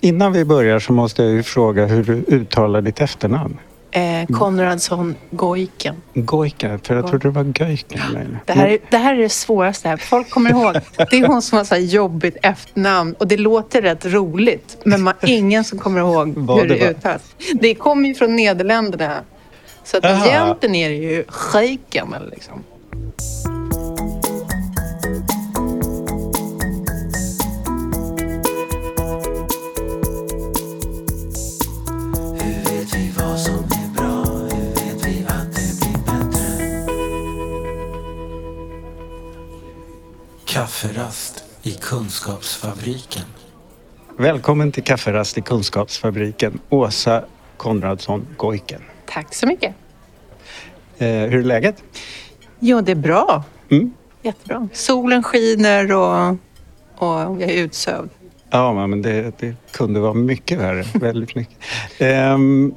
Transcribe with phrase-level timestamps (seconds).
[0.00, 3.58] Innan vi börjar så måste jag ju fråga hur du uttalar ditt efternamn.
[3.92, 5.94] Eh, Konradsson Goiken.
[6.14, 8.38] Goiken, för jag trodde det var Göiken.
[8.46, 9.96] Det här, är, det här är det svåraste.
[9.96, 10.74] Folk kommer ihåg.
[10.96, 14.76] Det är hon som har så här jobbigt efternamn och det låter rätt roligt.
[14.84, 16.26] Men man, ingen som kommer ihåg
[16.60, 17.34] hur det det uttalas.
[17.60, 19.16] Det kommer ju från Nederländerna.
[19.84, 22.14] Så att egentligen är det ju Geiken.
[22.30, 22.64] Liksom.
[40.52, 43.22] Kafferast i Kunskapsfabriken.
[44.18, 47.24] Välkommen till Kafferast i Kunskapsfabriken, Åsa
[47.56, 48.80] Konradsson Goiken.
[49.06, 49.74] Tack så mycket.
[50.98, 51.84] Eh, hur är läget?
[52.58, 53.44] Jo, det är bra.
[53.70, 53.92] Mm.
[54.22, 54.68] Jättebra.
[54.72, 56.30] Solen skiner och,
[56.96, 58.10] och jag är utsövd.
[58.50, 60.84] Ja, men det, det kunde vara mycket värre.
[60.94, 61.58] Väldigt mycket.
[61.98, 62.74] Ehm,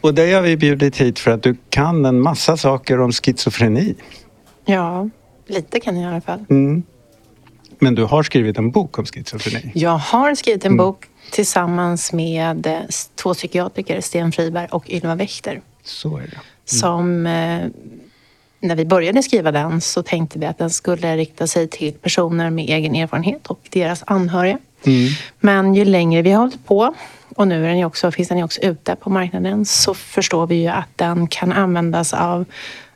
[0.00, 3.94] och dig har vi bjudit hit för att du kan en massa saker om schizofreni.
[4.64, 5.08] Ja,
[5.46, 6.44] lite kan jag i alla fall.
[6.50, 6.82] Mm.
[7.78, 9.72] Men du har skrivit en bok om schizofreni.
[9.74, 10.84] Jag har skrivit en Mm.
[10.86, 12.80] bok tillsammans med eh,
[13.14, 15.60] två psykiatriker, Sten Friberg och Ylva Wächter.
[15.84, 16.38] Så är det.
[16.64, 17.66] Som, eh,
[18.60, 22.50] när vi började skriva den så tänkte vi att den skulle rikta sig till personer
[22.50, 24.58] med egen erfarenhet och deras anhöriga.
[24.86, 25.08] Mm.
[25.40, 26.94] Men ju längre vi har hållit på
[27.36, 30.54] och nu är den också, finns den ju också ute på marknaden så förstår vi
[30.54, 32.44] ju att den kan användas av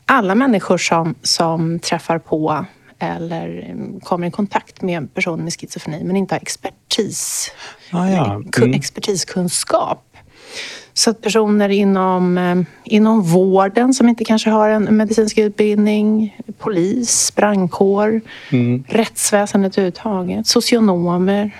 [0.05, 2.65] alla människor som, som träffar på
[3.05, 7.51] eller mm, kommer i kontakt med personer med schizofreni men inte har expertis,
[7.91, 8.41] Ah, ja.
[8.57, 8.73] Mm.
[8.73, 10.07] expertiskunskap.
[10.93, 17.33] Så att personer inom, eh, inom vården som inte kanske har en medicinsk utbildning, polis,
[17.35, 18.21] brandkår,
[18.51, 18.83] Mm.
[18.87, 21.51] rättsväsendet överhuvudtaget, socionomer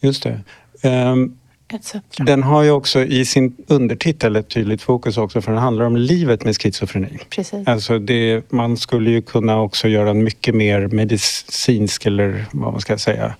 [0.00, 0.40] Just det.
[0.82, 1.36] Ehm,
[1.74, 1.94] etc.
[2.18, 5.96] den har ju också i sin undertitel ett tydligt fokus också för den handlar om
[5.96, 7.18] livet med schizofreni.
[7.30, 7.68] Precis.
[7.68, 12.80] Alltså det, man skulle ju kunna också göra en mycket mer medicinsk eller vad man
[12.80, 13.34] ska säga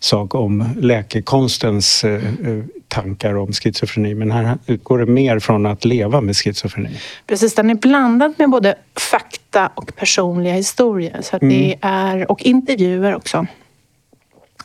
[0.00, 4.14] sak om läkekonstens eh, eh, tankar om schizofreni.
[4.14, 6.90] Men här utgår det mer från att leva med schizofreni.
[7.26, 8.74] Precis, den är blandad med både
[9.10, 11.20] fakta och personliga historier.
[11.22, 13.46] Så att det är, och intervjuer också.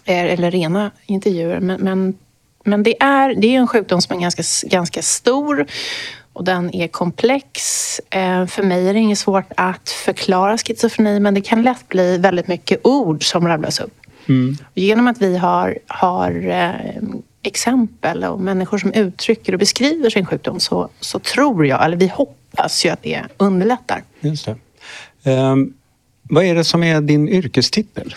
[0.06, 1.60] Eller rena intervjuer.
[1.60, 2.18] Men, men,
[2.68, 5.66] men det, är, det är en sjukdom som är ganska, ganska stor
[6.34, 7.60] och den är komplex.
[8.00, 12.18] Eh, För mig är det inget svårt att förklara schizofreni men det kan lätt bli
[12.18, 13.94] väldigt mycket ord som rabblas upp.
[14.74, 16.72] Genom att vi har, har eh,
[17.42, 22.08] exempel och människor som uttrycker och beskriver sin sjukdom så, så tror jag, eller vi
[22.08, 24.04] hoppas ju att det underlättar.
[24.20, 24.56] Just det.
[25.32, 25.74] Ehm,
[26.24, 28.16] vad är det som är din yrkestitel?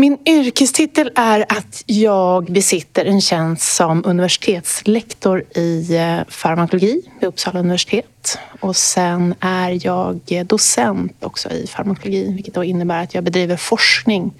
[0.00, 7.60] Min yrkestitel är att jag besitter en tjänst som universitetslektor i eh, farmakologi vid Uppsala
[7.60, 8.38] universitet.
[8.60, 14.34] Och sen är jag docent också i farmakologi vilket då innebär att jag bedriver forskning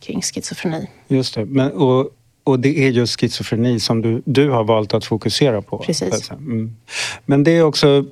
[0.00, 0.90] kring schizofreni.
[1.08, 1.44] Just det.
[1.44, 2.10] Men, och,
[2.44, 5.78] och det är just schizofreni som du, du har valt att fokusera på.
[5.78, 6.30] Precis.
[6.30, 6.76] Mm.
[7.26, 8.04] Men det är också...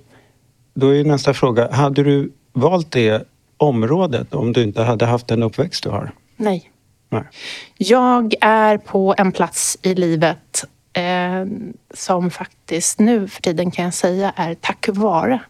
[0.74, 1.72] Då är nästa fråga.
[1.72, 6.12] Hade du valt det området om du inte hade haft den uppväxt du har?
[6.36, 6.71] Nej.
[7.12, 7.22] Nej.
[7.76, 11.44] Jag är på en plats i livet eh,
[11.94, 15.40] som faktiskt nu för tiden kan jag säga är tack vare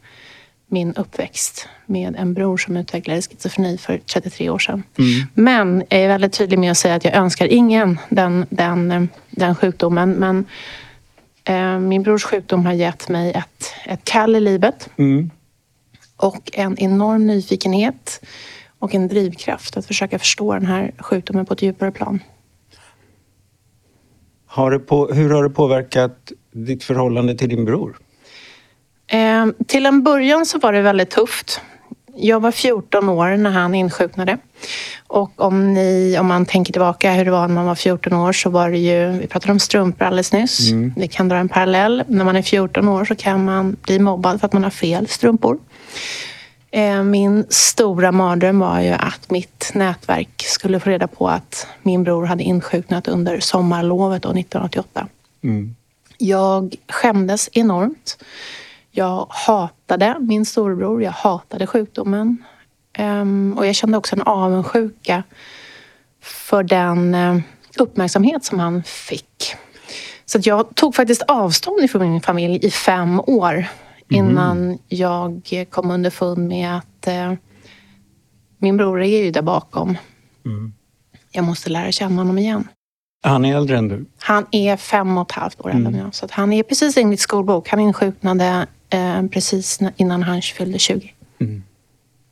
[0.66, 4.82] min uppväxt med en bror som utvecklade schizofreni för 33 år sedan.
[5.34, 9.54] Men jag är väldigt tydlig med att säga att jag önskar ingen den, den, den
[9.54, 10.12] sjukdomen.
[10.12, 10.44] Men
[11.44, 15.30] eh, min brors sjukdom har gett mig ett, ett kall i livet Mm.
[16.16, 18.24] och en enorm nyfikenhet
[18.82, 22.20] och en drivkraft att försöka förstå den här sjukdomen på ett djupare plan.
[24.46, 27.98] Har på, hur har det påverkat ditt förhållande till din bror?
[29.06, 31.60] Eh, till en början så var det väldigt tufft.
[32.14, 34.38] Jag var 14 år när han insjuknade.
[35.06, 38.32] Och om, ni, om man tänker tillbaka hur det var när man var 14 år
[38.32, 40.70] så var det ju, vi pratade om strumpor alldeles nyss.
[40.96, 42.04] Vi kan dra en parallell.
[42.06, 45.08] När man är 14 år så kan man bli mobbad för att man har fel
[45.08, 45.58] strumpor.
[46.74, 52.04] Eh, Min stora mardröm var ju att mitt nätverk skulle få reda på att min
[52.04, 55.08] bror hade insjuknat under sommarlovet år 1988.
[55.42, 55.76] Mm.
[56.18, 58.24] Jag skämdes enormt.
[58.90, 62.44] Jag hatade min storebror, jag hatade sjukdomen.
[62.92, 65.22] Ehm, och jag kände också en avundsjuka
[66.22, 67.38] för den eh,
[67.78, 69.54] uppmärksamhet som han fick.
[70.24, 73.66] Så jag tog faktiskt avstånd ifrån min familj i fem år
[74.14, 77.32] innan jag kom underfund med att eh,
[78.58, 79.98] min bror är ju där bakom.
[81.32, 82.68] Jag måste lära känna honom igen.
[83.22, 84.04] Han är äldre än du?
[84.18, 86.14] Han är fem och ett halvt år äldre än jag.
[86.14, 87.68] Så att han är precis enligt skolbok.
[87.68, 91.12] Han insjuknade eh, precis innan han fyllde 20.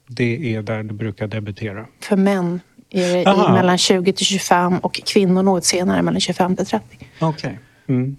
[0.09, 1.87] Det är där du brukar debutera.
[2.01, 2.61] För män
[2.91, 6.99] är det i mellan 20 till 25 och kvinnor något senare mellan 25 till 30.
[7.21, 7.59] Okej.
[7.89, 8.17] Mm.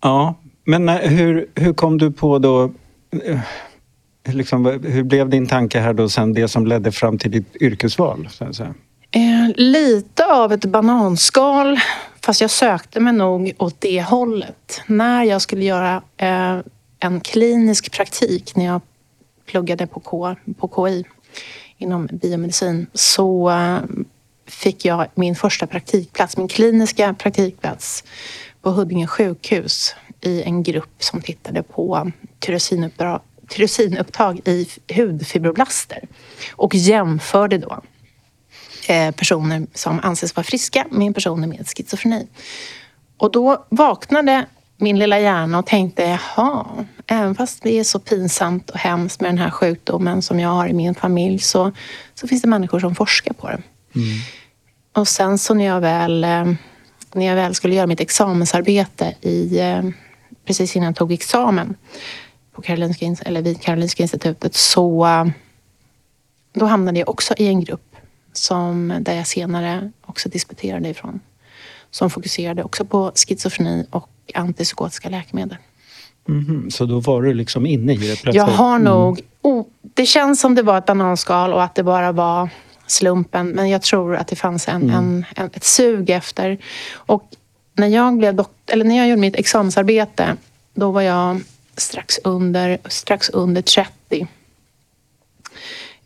[0.00, 2.72] Ja, men eh, hur, hur kom du på då...
[3.24, 3.40] Eh,
[4.34, 8.28] liksom, hur blev din tanke här då sen det som ledde fram till ditt yrkesval?
[8.30, 8.74] Så att säga?
[9.10, 11.78] Eh, lite av ett bananskal,
[12.20, 14.82] fast jag sökte mig nog åt det hållet.
[14.86, 16.58] När jag skulle göra eh,
[16.98, 18.80] en klinisk praktik när jag
[19.46, 21.04] pluggade på, K, på KI
[21.78, 23.78] inom biomedicin så eh,
[24.46, 28.04] fick jag min första praktikplats, min kliniska praktikplats
[28.62, 29.94] på Huddinge sjukhus
[30.26, 32.12] i en grupp som tittade på
[33.48, 36.08] tyrosinupptag i hudfibroblaster
[36.52, 37.82] och jämförde då
[38.88, 42.26] eh, personer som anses vara friska med personer med schizofreni.
[43.16, 46.66] Och då vaknade min lilla hjärna och tänkte, jaha,
[47.06, 50.68] även fast det är så pinsamt och hemskt med den här sjukdomen som jag har
[50.68, 51.72] i min familj så,
[52.14, 53.62] så finns det människor som forskar på det.
[54.92, 56.52] Och sen så när jag väl, eh,
[57.12, 59.82] när jag väl skulle göra mitt examensarbete i, eh,
[60.44, 61.76] precis innan jag tog examen
[62.52, 65.26] på Karolinska, ins- eller vid Karolinska institutet så eh,
[66.52, 67.96] då hamnade jag också i en grupp
[68.32, 71.20] som, där jag senare också disputerade ifrån.
[71.90, 75.56] Som fokuserade också på schizofreni och antipsykotiska läkemedel.
[76.26, 78.34] Mhm, Så då var du liksom inne i det plötsligt?
[78.34, 79.20] Jag har nog...
[79.42, 82.48] Oh, det känns som det var ett bananskal och att det bara var
[82.86, 83.48] slumpen.
[83.48, 86.58] Men jag tror att det fanns en, en, en, ett sug efter.
[86.94, 87.24] Och
[87.74, 90.36] när jag, blev dokt- eller när jag gjorde mitt examensarbete,
[90.74, 91.40] då var jag
[91.76, 94.26] strax under, strax under 30.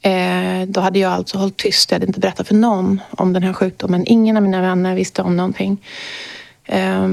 [0.03, 1.91] Eh, då hade jag alltså hållit tyst.
[1.91, 4.05] Jag hade inte berättat för någon om den här sjukdomen.
[4.07, 5.85] Ingen av mina vänner visste om någonting.
[6.65, 7.09] Eh,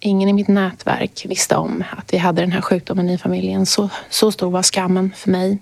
[0.00, 3.66] ingen i mitt nätverk visste om att vi hade den här sjukdomen i familjen.
[3.66, 5.58] Så, så stor var skammen för mig.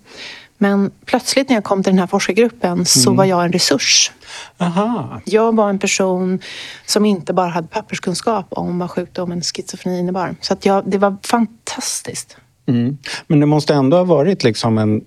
[0.59, 4.13] Men plötsligt när jag kom till den här forskargruppen så var jag en resurs.
[4.59, 5.21] Aha.
[5.25, 6.41] Jag var en person
[6.87, 10.37] som inte bara hade papperskunskap om vad sjukdomen schizofreni innebar.
[10.41, 12.37] Så att jag, det var fantastiskt.
[12.67, 12.99] Mm.
[13.27, 15.05] Men det måste ändå ha varit liksom en,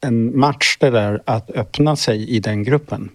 [0.00, 3.10] en match det där att öppna sig i den gruppen?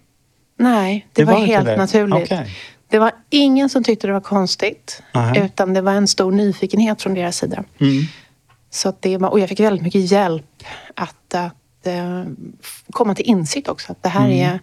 [0.58, 1.78] Nej, det, var, inte helt det?
[1.78, 2.32] naturligt.
[2.32, 2.56] Okej.
[2.88, 5.04] Det var ingen som tyckte det var konstigt.
[5.14, 5.46] Nej.
[5.46, 7.64] Utan det var en stor nyfikenhet från deras sida.
[7.80, 8.04] Mm.
[8.72, 10.64] Så det och jag fick väldigt mycket hjälp
[10.96, 12.24] att, att eh,
[12.92, 13.92] komma till insikt också.
[13.92, 14.60] Att det här är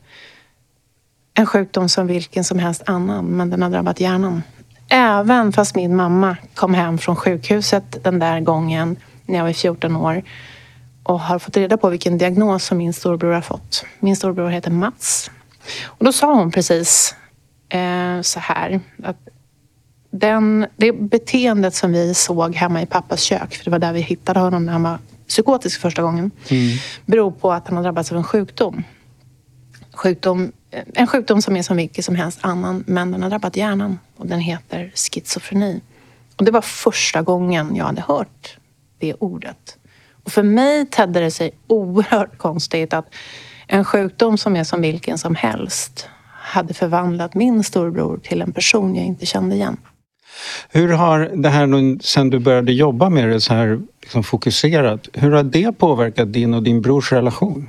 [1.34, 4.43] en sjukdom som vilken som helst annan, men den har drabbat hjärnan.
[4.88, 8.96] Även fast min mamma kom hem från sjukhuset den där gången
[9.26, 10.22] när jag var 14 år
[11.02, 13.84] och har fått reda på vilken diagnos som min storbror har fått.
[14.00, 15.31] Min storbror heter Mats.
[15.84, 17.14] Och då sa hon precis
[17.69, 19.28] eh, så här att
[20.10, 24.00] den, det beteendet som vi såg hemma i pappas kök, för det var där vi
[24.00, 26.31] hittade honom när han var psykotisk första gången,
[27.06, 28.84] beror på att han har drabbats av en sjukdom.
[29.93, 30.52] sjukdom.
[30.94, 34.26] En sjukdom som är som vilken som helst annan, men den har drabbat hjärnan och
[34.26, 35.81] den heter schizofreni.
[36.37, 38.58] Och det var första gången jag hade hört
[38.99, 39.76] det ordet.
[40.25, 43.14] Och för mig tedde det sig oerhört konstigt att
[43.66, 48.94] en sjukdom som är som vilken som helst hade förvandlat min storbror till en person
[48.94, 49.76] jag inte kände igen.
[50.68, 55.30] Hur har det här sen du började jobba med det så här liksom fokuserat, hur
[55.30, 57.68] har det påverkat din och din brors relation?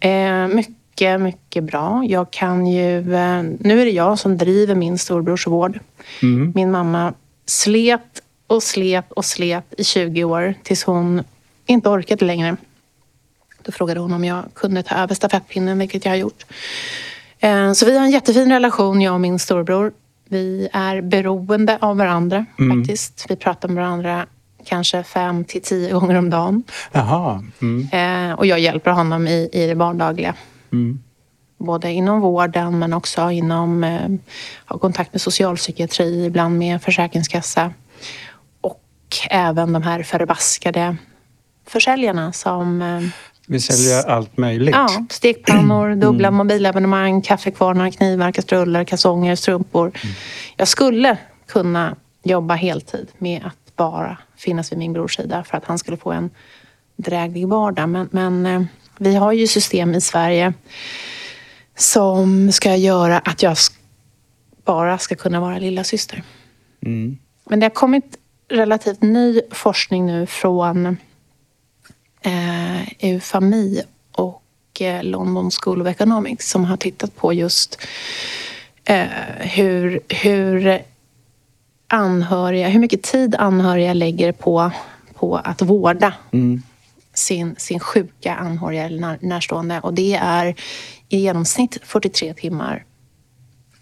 [0.00, 2.04] Eh, mycket, mycket bra.
[2.08, 3.14] Jag kan ju...
[3.14, 5.78] Eh, nu är det jag som driver min storbrors vård.
[6.22, 6.52] Mm.
[6.54, 7.14] Min mamma
[7.46, 11.22] slet och slet och slet i 20 år tills hon
[11.66, 12.56] inte orkade längre.
[13.62, 16.44] Då frågade hon om jag kunde ta över stafettpinnen, vilket jag har gjort.
[17.38, 19.92] Eh, så vi har en jättefin relation, jag och min storbror.
[20.28, 23.26] Vi är beroende av varandra faktiskt.
[23.28, 24.26] Vi pratar med varandra
[24.64, 26.62] kanske fem till tio gånger om dagen.
[26.92, 27.44] Jaha.
[27.62, 27.88] Mm.
[27.92, 30.34] Eh, och jag hjälper honom i, i det vardagliga.
[30.72, 31.02] Mm.
[31.58, 34.08] Både inom vården men också inom eh,
[34.64, 37.72] har kontakt med socialpsykiatri, ibland med försäkringskassa.
[38.60, 38.82] Och
[39.30, 40.96] även de här förbaskade
[41.66, 43.02] försäljarna som eh,
[43.46, 44.74] Vi säljer allt möjligt.
[44.74, 49.92] ja, stekpannor, dubbla mobilabonnemang, kaffekvarnar, knivar, kastruller, kalsonger, strumpor.
[50.56, 55.64] Jag skulle kunna jobba heltid med att bara finnas vid min brors sida för att
[55.64, 56.30] han skulle få en
[56.96, 57.88] dräglig vardag.
[57.88, 58.62] Men, men eh,
[58.98, 60.52] vi har ju system i Sverige
[61.76, 63.56] som ska göra att jag
[64.64, 66.22] bara ska kunna vara lilla syster.
[66.86, 67.18] Mm.
[67.44, 70.96] Men det har kommit relativt ny forskning nu från
[72.24, 74.42] eh, Eufami och
[74.80, 77.78] eh, London School of Economics som har tittat på just
[78.84, 79.06] eh,
[79.38, 80.82] hur, hur
[81.88, 84.70] anhöriga, hur mycket tid anhöriga lägger på,
[85.14, 86.62] på att vårda Mm.
[87.14, 89.80] sin, sin sjuka anhöriga eller när, närstående.
[89.80, 90.54] Och det är
[91.08, 92.84] i genomsnitt 43 timmar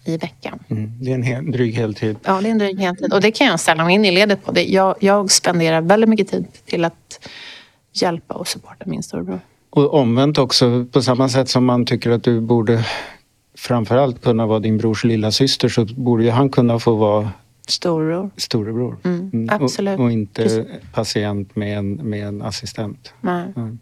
[0.05, 0.59] i veckan.
[0.69, 0.91] Mm.
[1.01, 2.17] Det är en hel, dryg heltid.
[2.23, 3.13] Ja, det är en dryg heltid.
[3.13, 4.51] Och det kan jag ställa mig in i ledet på.
[4.51, 4.63] Det.
[4.63, 7.27] Jag, jag spenderar väldigt mycket tid till att
[7.93, 9.39] hjälpa och supporta min storebror.
[9.69, 12.85] Och omvänt också, på samma sätt som man tycker att du borde
[13.57, 17.31] framförallt kunna vara din brors lilla syster så borde ju han kunna få vara
[17.67, 18.29] Storebror.
[18.37, 18.97] storebror.
[19.03, 19.99] Mm, absolut.
[19.99, 20.65] Och, och inte Precis.
[20.93, 23.13] patient med en, med en assistent.
[23.21, 23.53] Nej.
[23.55, 23.79] Mm.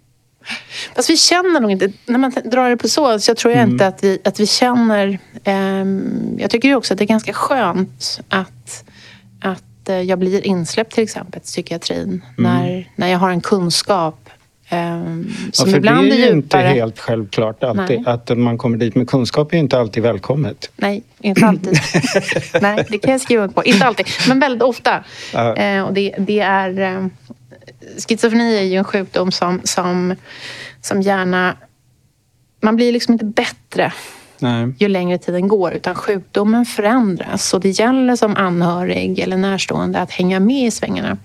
[0.95, 3.69] Fast vi känner nog inte, när man drar det på så, så jag tror jag
[3.69, 5.19] inte att vi, att vi känner...
[5.43, 8.85] ehm, jag tycker också att det är ganska skönt att,
[9.39, 12.25] att eh, jag blir insläppt till exempel till psykiatrin.
[12.37, 14.29] När, när jag har en kunskap
[14.69, 18.01] ehm, Ja, för det är ju inte helt självklart alltid.
[18.01, 18.13] Nej.
[18.13, 20.71] Att man kommer dit med kunskap är ju inte alltid välkommet.
[20.75, 21.79] Nej, inte alltid.
[22.61, 23.63] Nej, det kan jag skriva på.
[23.63, 25.03] Inte alltid, men väldigt ofta.
[25.33, 25.55] Ja.
[25.55, 26.79] Eh, och det, det är...
[26.79, 27.07] Eh,
[28.07, 30.15] schizofreni är ju en sjukdom som, som,
[30.81, 31.55] som gärna...
[32.61, 33.93] Man blir liksom inte bättre
[34.41, 34.73] Nej.
[34.77, 40.11] ju längre tiden går utan sjukdomen förändras och det gäller som anhörig eller närstående att
[40.11, 41.17] hänga med i svängarna.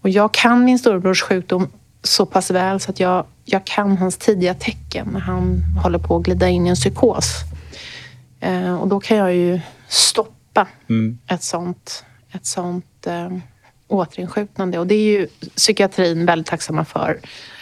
[0.00, 1.68] Och jag kan min storebrors sjukdom
[2.02, 6.16] så pass väl så att jag, jag kan hans tidiga tecken när han håller på
[6.16, 7.40] att glida in i en psykos.
[8.40, 10.34] Eh, och då kan jag ju stoppa
[10.88, 11.18] Mm.
[11.26, 13.28] ett sånt, ett sånt eh,
[13.88, 14.78] återinsjuknande.
[14.78, 15.26] Och det är ju
[15.56, 17.20] psykiatrin väldigt tacksamma för.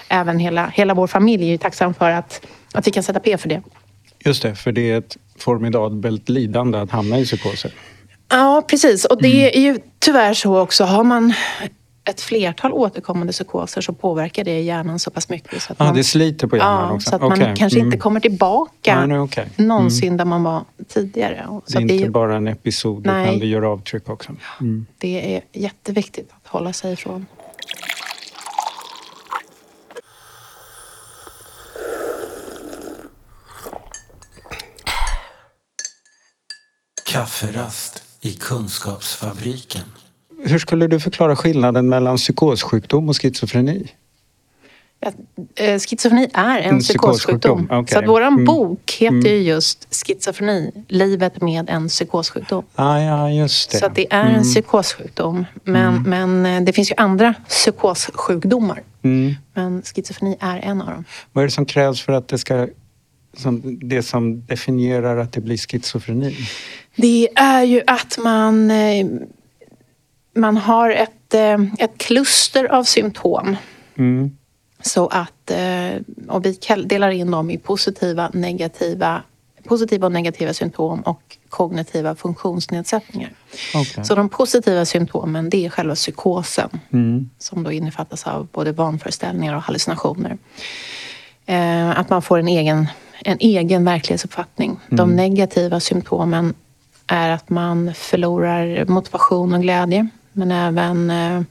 [0.09, 3.38] Även hela, hela vår familj är ju tacksam för att, att vi kan sätta P
[3.38, 3.62] för det.
[4.25, 7.73] Just det, för det är ett formidabelt lidande att hamna i psykoser.
[8.31, 9.05] Ja, precis.
[9.05, 10.85] Och det är ju tyvärr så också.
[10.85, 11.33] Har man
[12.05, 15.62] ett flertal återkommande psykoser så påverkar det hjärnan så pass mycket.
[15.62, 17.11] Så att Ja, man, det sliter på hjärnan ja, också.
[17.11, 17.55] så att man Okej.
[17.57, 17.87] kanske Mm.
[17.87, 19.49] inte kommer tillbaka Nej, nej, okej.
[19.57, 21.47] någonsin där man var tidigare.
[21.49, 23.23] Och Det Så är det, inte ju- bara en episod Nej.
[23.29, 24.33] utan det gör avtryck också.
[24.61, 24.87] Mm.
[24.99, 27.26] det är jätteviktigt att hålla sig ifrån.
[37.12, 39.83] Kafferast i Kunskapsfabriken.
[40.45, 43.88] Hur skulle du förklara skillnaden mellan psykossjukdom och schizofreni?
[45.07, 45.14] Att,
[45.54, 47.81] eh, Schizofreni är en En psykossjukdom, psykossjukdom.
[47.81, 47.92] okej.
[47.92, 48.45] Så att våran Mm.
[48.45, 52.64] bok heter ju just Schizofreni, livet med en psykossjukdom.
[52.75, 53.78] Ah, ja, just det.
[53.78, 55.45] Så att det är en psykossjukdom.
[55.64, 58.83] Men, men eh, det finns ju andra psykossjukdomar.
[59.02, 59.35] Mm.
[59.54, 61.04] Men schizofreni är en av dem.
[61.33, 62.69] Vad är det som krävs för att det ska...
[63.37, 66.37] Som, det som definierar att det blir schizofreni?
[66.97, 69.07] Det är ju att man, eh,
[70.37, 73.57] man har ett, eh, ett kluster av symptom.
[73.99, 74.37] Mm.
[74.83, 79.23] Så att, eh, och vi delar in dem i positiva, negativa,
[79.65, 83.31] positiva och negativa symptom och kognitiva funktionsnedsättningar.
[83.75, 84.05] Okej.
[84.05, 87.31] Så de positiva symptomen det är själva psykosen Mm.
[87.39, 90.39] som då innefattas av både vanföreställningar och hallucinationer.
[91.95, 92.87] Att man får en egen,
[93.25, 94.81] en egen verklighetsuppfattning.
[94.88, 96.55] De negativa symptomen
[97.07, 101.43] är att man förlorar motivation och glädje men även eh,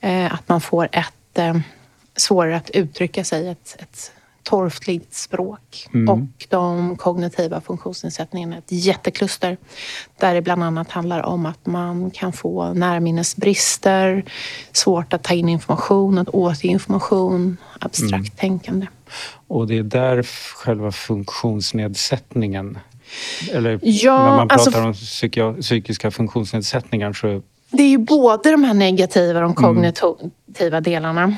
[0.00, 1.56] eh, att man får ett eh,
[2.16, 5.88] svårare att uttrycka sig, ett, ett torftigt språk.
[6.08, 9.56] Och de kognitiva funktionsnedsättningarna, ett jättekluster
[10.18, 14.24] där det bland annat handlar om att man kan få närminnesbrister,
[14.72, 18.86] svårt att ta in information, att återge information, abstrakt tänkande.
[19.48, 20.22] Och det är där
[20.54, 22.78] själva funktionsnedsättningen...
[23.52, 27.42] Eller Ja, när man alltså- pratar om psykia- psykiska funktionsnedsättningar så...
[27.70, 31.36] Det är ju både de här negativa och de kognitiva delarna.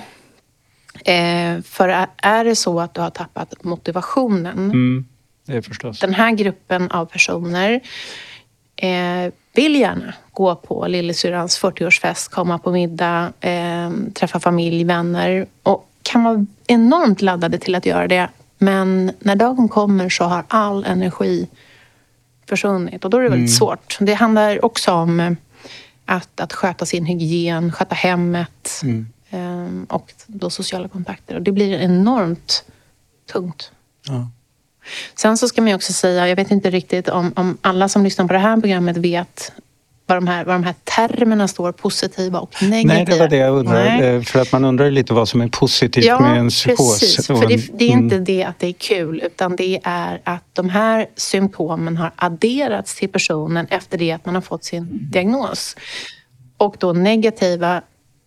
[1.04, 5.04] Eh, för är- är det så att du har tappat motivationen Mm,
[5.46, 6.00] det är förstås.
[6.00, 7.80] den här gruppen av personer
[8.76, 15.90] eh, vill gärna gå på lillasyrrans 40-årsfest, komma på middag, eh, träffa familj, vänner och
[16.04, 18.28] kan vara enormt laddade till att göra det.
[18.58, 21.48] Men när dagen kommer så har all energi
[22.46, 23.96] försvunnit och då är det väldigt svårt.
[24.00, 25.32] Det handlar också om eh,
[26.04, 28.82] att, att sköta sin hygien, sköta hemmet
[29.30, 31.34] eh, och då sociala kontakter.
[31.34, 32.64] Och det blir enormt
[33.32, 33.72] tungt.
[34.08, 34.28] Ja.
[35.14, 38.04] Sen så ska man ju också säga, jag vet inte riktigt om, om alla som
[38.04, 39.52] lyssnar på det här programmet vet
[40.06, 42.94] vad de här, vad de här termerna står, positiva och negativa.
[42.94, 43.84] Nej, det var det jag undrade.
[43.84, 44.16] Nej.
[44.16, 47.00] Eh, För att man undrar lite vad som är positivt Ja, med en psykos.
[47.00, 47.26] precis.
[47.26, 50.44] För det, det är inte mm, det att det är kul utan det är att
[50.52, 55.76] de här symptomen har adderats till personen efter det att man har fått sin diagnos.
[56.56, 57.82] Och då negativa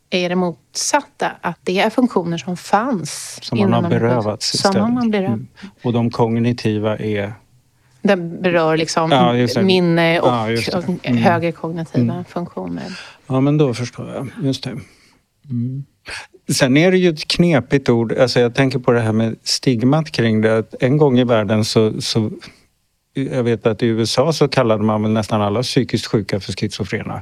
[0.10, 1.31] är det motsatta.
[1.41, 3.39] Att det är funktioner som fanns.
[3.41, 4.93] Som man har berövats Som istället.
[4.93, 5.34] man berövat.
[5.36, 5.48] Mm.
[5.84, 7.34] Och de kognitiva är...
[8.07, 11.17] Den berör liksom Ja, minne och, Ja, Mm.
[11.17, 12.99] högre kognitiva funktioner.
[13.27, 14.27] Ja, men då förstår jag.
[14.45, 14.69] Just det.
[15.49, 15.83] Mm.
[16.49, 18.13] Sen är det ju ett knepigt ord.
[18.13, 20.57] Alltså jag tänker på det här med stigmat kring det.
[20.57, 22.31] Att en gång i världen så, så...
[23.13, 27.21] Jag vet att i USA så kallade man väl nästan alla psykiskt sjuka för schizofrena.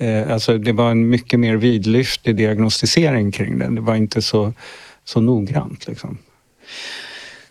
[0.00, 3.74] Eh, alltså det var en mycket mer vidlyftig diagnostisering kring det.
[3.74, 4.52] Det var inte så,
[5.04, 5.86] så noggrant.
[5.86, 6.18] Liksom.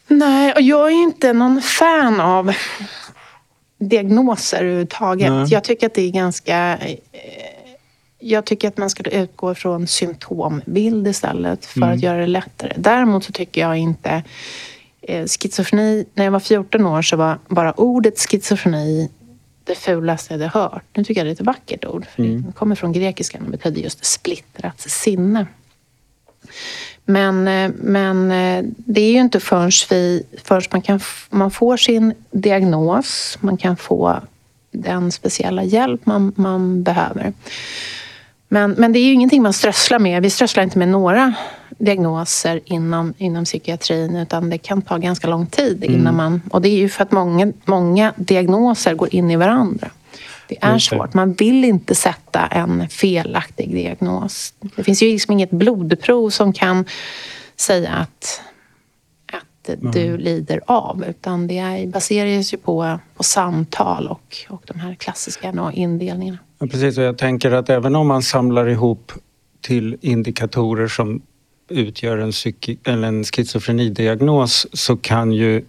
[0.10, 2.54] Nej, och jag är inte någon fan av
[3.80, 5.32] diagnoser överhuvudtaget.
[5.32, 5.48] Nej.
[5.50, 6.78] Jag tycker att det är ganska...
[6.78, 6.96] eh,
[8.20, 11.90] Jag tycker att man skulle utgå från symptombild istället för Mm.
[11.94, 12.74] att göra det lättare.
[12.78, 14.24] Däremot så tycker jag inte...
[15.02, 19.10] Eh, schizofreni, när jag var 14 år så var bara ordet schizofreni
[19.64, 20.84] det fulaste jag hade hört.
[20.94, 22.06] Nu tycker jag det är ett vackert ord.
[22.16, 22.44] För Mm.
[22.48, 25.48] Det kommer från grekiskan och betyder just splittrat sinne.
[27.10, 31.00] Men, eh, men eh, det är ju inte förrän, vi, förrän man, kan,
[31.30, 34.20] man får sin diagnos, man kan få
[34.72, 37.34] den speciella hjälp man, man behöver.
[38.48, 40.24] Men, men det är ju ingenting man strösslar med.
[40.24, 41.34] Vi strösslar inte med några
[41.70, 46.42] diagnoser inom, inom psykiatrin utan det kan ta ganska lång tid innan man...
[46.52, 49.88] Och det är ju för att många, många diagnoser går in i varandra.
[50.50, 51.14] Det är Just svårt.
[51.14, 54.54] Man vill inte sätta en felaktig diagnos.
[54.76, 56.86] Det finns ju liksom inget blodprov som kan
[57.56, 58.42] säga att,
[59.32, 61.06] att du lider av.
[61.08, 66.38] Utan det är, baseras ju på, på samtal och, och de här klassiska indelningarna.
[66.60, 69.12] Ja, precis, och jag tänker att även om man samlar ihop
[69.62, 71.22] till indikatorer som
[71.70, 75.66] utgör en, psyki- eller en schizofrenidiagnos så kan ju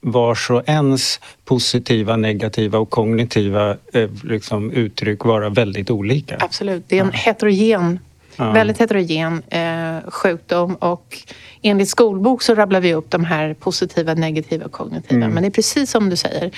[0.00, 6.36] vars och ens positiva, negativa och kognitiva eh, liksom, uttryck vara väldigt olika.
[6.40, 6.84] Absolut.
[6.88, 7.98] Det är en heterogen,
[8.36, 8.52] Ja.
[8.52, 10.74] väldigt heterogen eh, sjukdom.
[10.74, 11.18] Och
[11.62, 15.16] enligt skolbok så rabblar vi upp de här positiva, negativa och kognitiva.
[15.24, 15.30] Mm.
[15.34, 16.50] Men det är precis som du säger.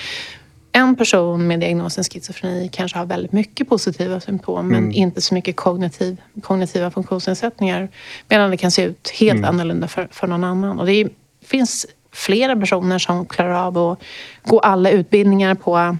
[0.71, 4.91] En person med diagnosen schizofreni kanske har väldigt mycket positiva symptom men Mm.
[4.91, 7.89] inte så mycket kognitiv, kognitiva funktionsnedsättningar.
[8.29, 9.49] Medan det kan se ut helt Mm.
[9.49, 10.79] annorlunda för, för någon annan.
[10.79, 11.09] Och det är,
[11.45, 13.99] finns flera personer som klarar av att
[14.43, 15.97] gå alla utbildningar på,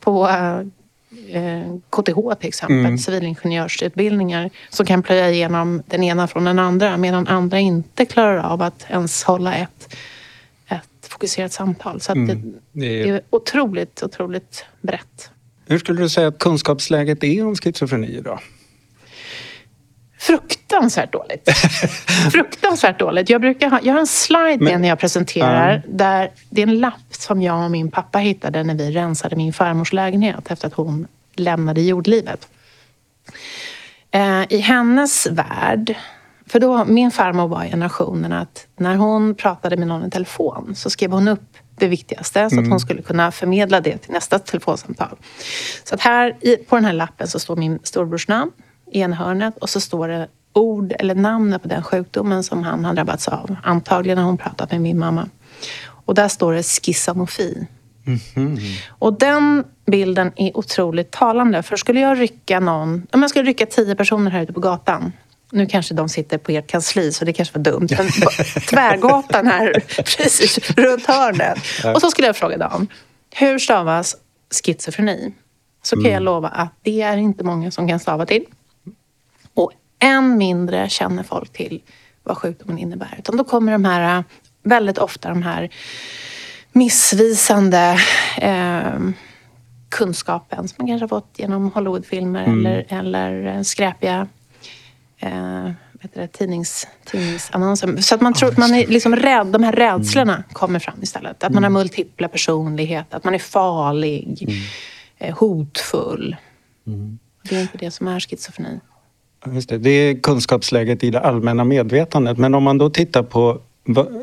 [0.00, 2.98] på eh, KTH till exempel, Mm.
[2.98, 8.62] civilingenjörsutbildningar som kan plöja igenom den ena från den andra medan andra inte klarar av
[8.62, 9.96] att ens hålla ett,
[10.68, 12.00] ett fokuserat samtal.
[12.00, 12.26] Så Mm.
[12.26, 12.40] Det
[12.72, 15.30] det är, är otroligt, otroligt brett.
[15.66, 18.40] hur skulle du säga att kunskapsläget är om schizofreni idag?
[20.20, 21.48] Fruktansvärt dåligt.
[22.32, 23.30] Fruktansvärt dåligt.
[23.30, 25.82] Jag, brukar ha, jag har en slide med Men- när jag presenterar.
[25.88, 29.52] Där det är en lapp som jag och min pappa hittade när vi rensade min
[29.52, 32.48] farmors lägenhet efter att hon lämnade jordlivet.
[34.10, 35.94] Eh, I hennes värld,
[36.46, 40.72] för då, min farmor var i generationen att när hon pratade med någon i telefon
[40.76, 44.38] så skrev hon upp det viktigaste så att hon skulle kunna förmedla det till nästa
[44.38, 45.16] telefonsamtal.
[45.84, 46.36] Så att här
[46.68, 48.50] på den här lappen så står min storbrors namn
[48.90, 52.84] i ena hörnet och så står det ord eller namnet på den sjukdomen som han
[52.84, 53.56] har drabbats av.
[53.62, 55.28] Antagligen har hon pratat med min mamma.
[56.04, 57.66] Och där står det schizofreni.
[58.88, 61.62] Och den bilden är otroligt talande.
[61.62, 65.12] För skulle jag rycka någon, om jag skulle rycka tio personer här ute på gatan.
[65.52, 67.88] Nu kanske de sitter på ert kansli så det kanske var dumt.
[67.98, 68.08] Men
[68.68, 71.58] tvärgatan här precis runt hörnet.
[71.94, 72.86] Och så skulle jag fråga dem.
[73.34, 74.16] Hur stavas
[74.64, 75.32] schizofreni?
[75.82, 78.44] Så kan jag lova att det är inte många som kan stava till.
[80.00, 81.82] Än mindre känner folk till
[82.22, 83.14] vad sjukdomen innebär.
[83.18, 84.24] Utan då kommer de här,
[84.62, 85.70] väldigt ofta de här
[86.72, 87.98] missvisande
[88.38, 89.00] eh,
[89.88, 94.28] kunskapen som man kanske har fått genom Hollywoodfilmer eller, eller eh, skräpiga
[95.18, 95.70] eh,
[96.14, 97.96] det, tidnings, tidningsannonser.
[97.96, 99.46] Så att man tror att man är liksom rädd.
[99.46, 101.44] De här rädslorna kommer fram istället.
[101.44, 104.48] Att man har multipla personligheter, att man är farlig,
[105.18, 106.36] eh, hotfull.
[107.42, 108.80] Det är inte det som är schizofreni.
[109.44, 109.78] Det.
[109.78, 112.38] det är kunskapsläget i det allmänna medvetandet.
[112.38, 113.60] Men om man då tittar på...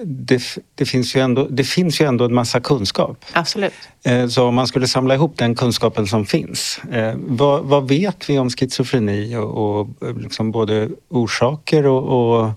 [0.03, 0.41] Det,
[0.75, 3.25] det, finns ju ändå, det finns ju ändå en massa kunskap.
[3.34, 3.73] Absolut.
[4.03, 6.80] Eh, Så om man skulle samla ihop den kunskapen som finns.
[6.91, 12.03] eh, Vad, vad vet vi om schizofreni och, och eh, liksom både orsaker och,
[12.39, 12.49] och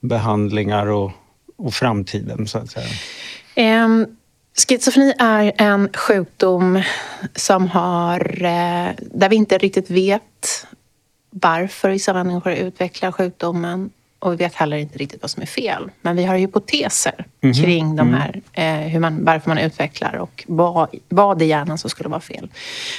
[0.00, 1.10] behandlingar och,
[1.56, 2.86] och framtiden så att säga?
[3.54, 4.06] Ehm,
[4.68, 6.82] schizofreni är en sjukdom
[7.34, 8.18] som har,
[9.18, 10.66] där vi inte riktigt vet
[11.30, 13.90] varför vissa människor utvecklar sjukdomen
[14.20, 15.90] och vi vet heller inte riktigt vad som är fel.
[16.02, 17.24] Men vi har hypoteser
[17.62, 21.90] kring de här, eh, hur man, varför man utvecklar och vad, vad i hjärnan som
[21.90, 22.48] skulle vara fel.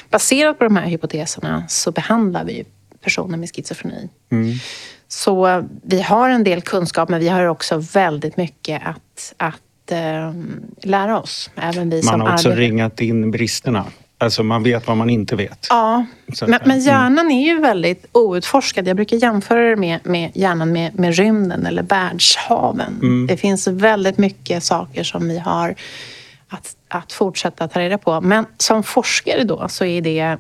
[0.10, 2.65] Baserat på de här hypoteserna så behandlar vi
[3.04, 4.10] personer med schizofreni.
[4.32, 4.54] Mm.
[5.08, 9.91] Så eh, vi har en del kunskap men vi har också väldigt mycket att, att
[9.91, 10.34] eh,
[10.82, 11.50] lära oss.
[11.56, 12.62] Även vi Man som har också arbetar.
[12.62, 13.86] ringat in bristerna.
[14.21, 15.67] Alltså man vet vad man inte vet.
[15.69, 16.05] Ja,
[16.41, 16.79] men, men mm.
[16.79, 18.88] hjärnan är ju väldigt outforskad.
[18.88, 22.99] Jag brukar jämföra det med, med hjärnan med, med rymden eller världshaven.
[23.01, 23.27] Mm.
[23.27, 25.75] Det finns väldigt mycket saker som vi har
[26.49, 28.21] att, att fortsätta ta reda på.
[28.21, 30.38] Men som forskare då så är det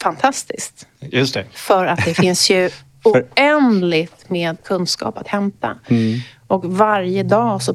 [0.00, 0.86] fantastiskt.
[1.00, 1.44] Just det.
[1.52, 2.70] För att det finns ju
[3.04, 5.76] oändligt med kunskap att hämta.
[5.88, 6.20] Mm.
[6.46, 7.74] Och varje dag så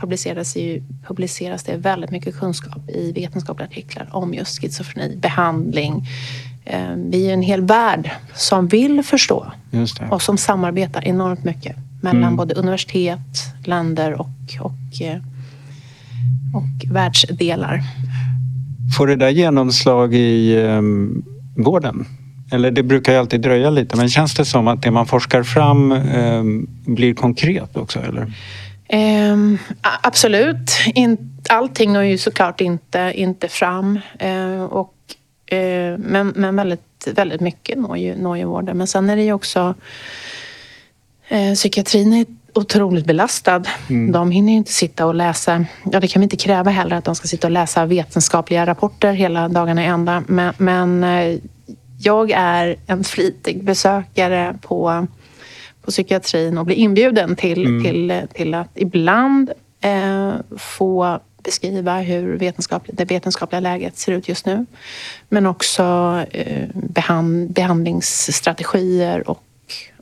[0.00, 6.06] publiceras, ju, publiceras det väldigt mycket kunskap i vetenskapliga artiklar om just schizofreni, behandling.
[6.64, 9.52] Eh, Vi är en hel värld som vill förstå
[10.10, 12.36] och som samarbetar enormt mycket mellan Mm.
[12.36, 13.18] både universitet,
[13.64, 14.28] länder och,
[14.60, 15.16] och, eh,
[16.54, 17.82] och världsdelar.
[18.98, 21.24] Får det där genomslag i um,
[21.56, 22.06] vården?
[22.52, 25.42] Eller det brukar ju alltid dröja lite, men känns det som att det man forskar
[25.42, 28.00] fram ehm, blir konkret också?
[28.00, 28.32] Eller?
[29.80, 30.70] A- absolut.
[30.94, 34.00] In, allting når ju såklart inte, inte fram.
[34.18, 34.94] Eh, och,
[35.46, 38.78] eh, men men väldigt, väldigt mycket når ju, når ju vården.
[38.78, 39.74] Men sen är det ju också...
[41.28, 43.62] Eh, psykiatrin är otroligt belastad.
[44.12, 45.64] De hinner inte sitta och läsa...
[45.92, 49.12] Ja, det kan vi inte kräva heller att de ska sitta och läsa vetenskapliga rapporter
[49.12, 50.22] hela dagarna i ända.
[50.26, 51.38] Men, men eh,
[52.02, 55.06] jag är en flitig besökare på
[55.82, 62.82] på psykiatrin och bli inbjuden till, till, till att ibland eh, få beskriva hur vetenskap,
[62.92, 64.66] det vetenskapliga läget ser ut just nu.
[65.28, 65.82] Men också
[66.30, 69.44] eh, behand, behandlingsstrategier och,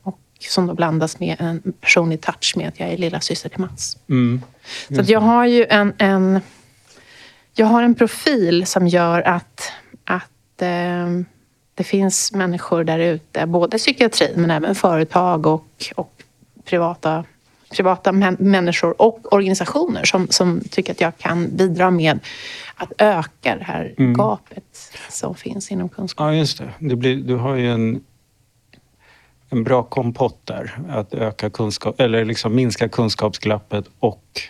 [0.02, 3.60] och som då blandas med en personlig touch med att jag är lilla syster till
[3.60, 3.98] Mats.
[4.08, 4.42] Mm.
[4.88, 6.40] Så att jag har ju en, en,
[7.54, 9.72] jag har en profil som gör att,
[10.04, 11.06] att eh,
[11.74, 16.22] det finns människor där ute, både psykiatrin men även företag och, och
[16.64, 17.24] privata,
[17.70, 22.18] privata män, människor och organisationer som, som tycker att jag kan bidra med
[22.74, 26.26] att öka det här gapet som finns inom kunskap.
[26.26, 26.70] Ja, just det.
[26.78, 28.04] det blir, du har ju en,
[29.48, 30.78] en bra kompott där.
[30.88, 34.40] Att öka kunskap, eller liksom minska kunskapsglappet och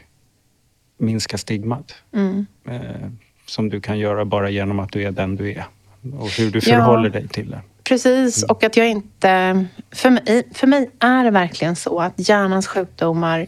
[0.99, 1.95] minska stigmat.
[2.13, 2.47] Mm.
[2.69, 3.11] Eh,
[3.47, 5.65] som du kan göra bara genom att du är den du är.
[6.21, 6.77] Och hur du Ja.
[6.77, 7.61] förhåller dig till det.
[7.85, 9.67] Precis, och att jag inte...
[9.91, 13.47] För mig, för mig är det verkligen så att hjärnans sjukdomar...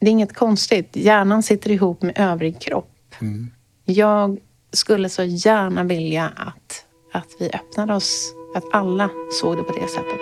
[0.00, 0.96] Det är inget konstigt.
[0.96, 3.14] Hjärnan sitter ihop med övrig kropp.
[3.20, 3.50] Mm.
[3.84, 4.38] Jag
[4.72, 9.10] skulle så gärna vilja att, att vi öppnade oss, att alla
[9.40, 10.20] såg det på det sättet.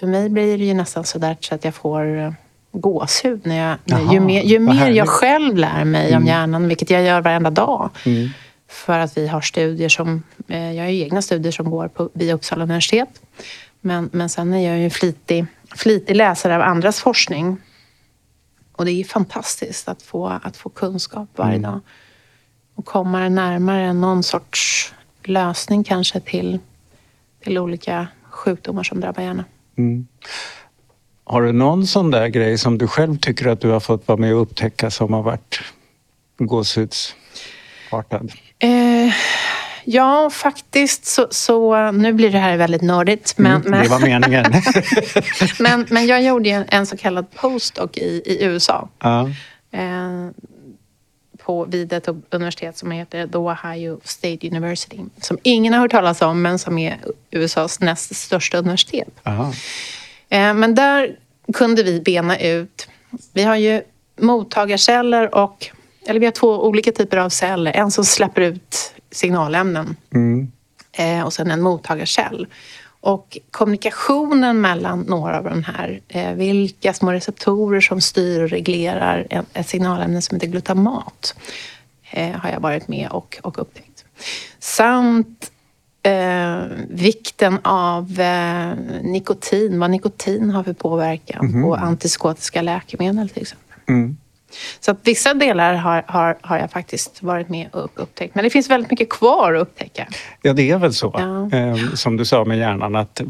[0.00, 2.34] För mig blir det ju nästan så där så att jag får
[2.72, 6.26] gåshud när jag, ju mer, ju mer jag själv lär mig om Mm.
[6.26, 7.90] hjärnan, vilket jag gör varenda dag.
[8.06, 8.28] Mm.
[8.68, 12.10] För att vi har studier som, eh, jag har ju egna studier som går på,
[12.12, 13.08] via Uppsala universitet.
[13.80, 17.56] Men, men sen är jag ju en flitig, flitig läsare av andras forskning.
[18.72, 21.62] Och det är fantastiskt att få, att få kunskap varje Mm.
[21.70, 21.80] dag.
[22.74, 26.58] Och komma närmare någon sorts lösning kanske till,
[27.44, 29.44] till olika sjukdomar som drabbar hjärnan.
[31.24, 34.18] Har du någon sån där grej som du själv tycker att du har fått vara
[34.18, 35.60] med och upptäcka som har varit
[36.38, 38.32] gåshudsartad?
[38.58, 39.14] Eh,
[39.84, 41.90] ja, faktiskt så, så...
[41.90, 43.34] Nu blir det här väldigt nördigt.
[43.38, 44.52] Men, Mm, men, Det var meningen.
[45.58, 48.88] men, men jag gjorde en, en så kallad postdoc i, i USA.
[48.98, 49.30] ja.
[49.72, 50.30] Eh,
[51.44, 55.00] på, vid ett universitet som heter The Ohio State University.
[55.20, 56.98] Som ingen har hört talas om, men som är
[57.30, 59.08] USAs näst största universitet.
[59.22, 59.52] Aha.
[60.32, 61.16] Eh, Men där
[61.54, 62.88] kunde vi bena ut...
[63.32, 63.82] Vi har ju
[64.20, 65.66] mottagarceller och...
[66.06, 67.72] Eller vi har två olika typer av celler.
[67.72, 70.52] En som släpper ut signalämnen Mm.
[70.92, 72.46] eh, och sen en mottagarcell.
[73.00, 79.26] Och kommunikationen mellan några av de här, eh, vilka små receptorer som styr och reglerar
[79.54, 81.34] ett, signalämne som heter glutamat,
[82.12, 84.04] har jag varit med och, och upptäckt.
[84.58, 85.51] Samt
[86.02, 93.78] eh, vikten av eh, nikotin, vad nikotin har för påverkan på antipsykotiska läkemedel till exempel.
[93.88, 94.16] Mm.
[94.80, 98.34] Så att vissa delar har, har, har jag faktiskt varit med och upptäckt.
[98.34, 100.08] Men det finns väldigt mycket kvar att upptäcka.
[100.42, 101.14] Ja, det är väl så.
[101.18, 101.58] Ja.
[101.58, 103.20] Eh, som du sa med hjärnan, att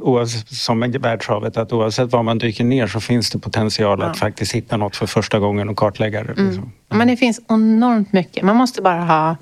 [0.00, 4.18] oavsett, som med världshavet, att oavsett var man dyker ner så finns det potential att
[4.18, 6.34] faktiskt hitta något för första gången och kartlägga det.
[6.34, 6.72] Liksom.
[6.88, 8.44] Men det finns enormt mycket.
[8.44, 9.36] Man måste bara ha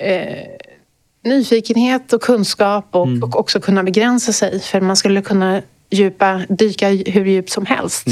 [0.00, 0.44] eh,
[1.24, 3.22] nyfikenhet och kunskap och, Mm.
[3.22, 4.60] och också kunna begränsa sig.
[4.60, 8.06] För man skulle kunna djupa, dyka hur djupt som helst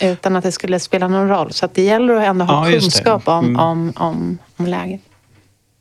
[0.00, 1.52] utan att det skulle spela någon roll.
[1.52, 2.74] Så att det gäller att ändå ha Mm.
[2.74, 3.56] Ja, kunskap om, Mm.
[3.60, 5.00] om, om, om läget.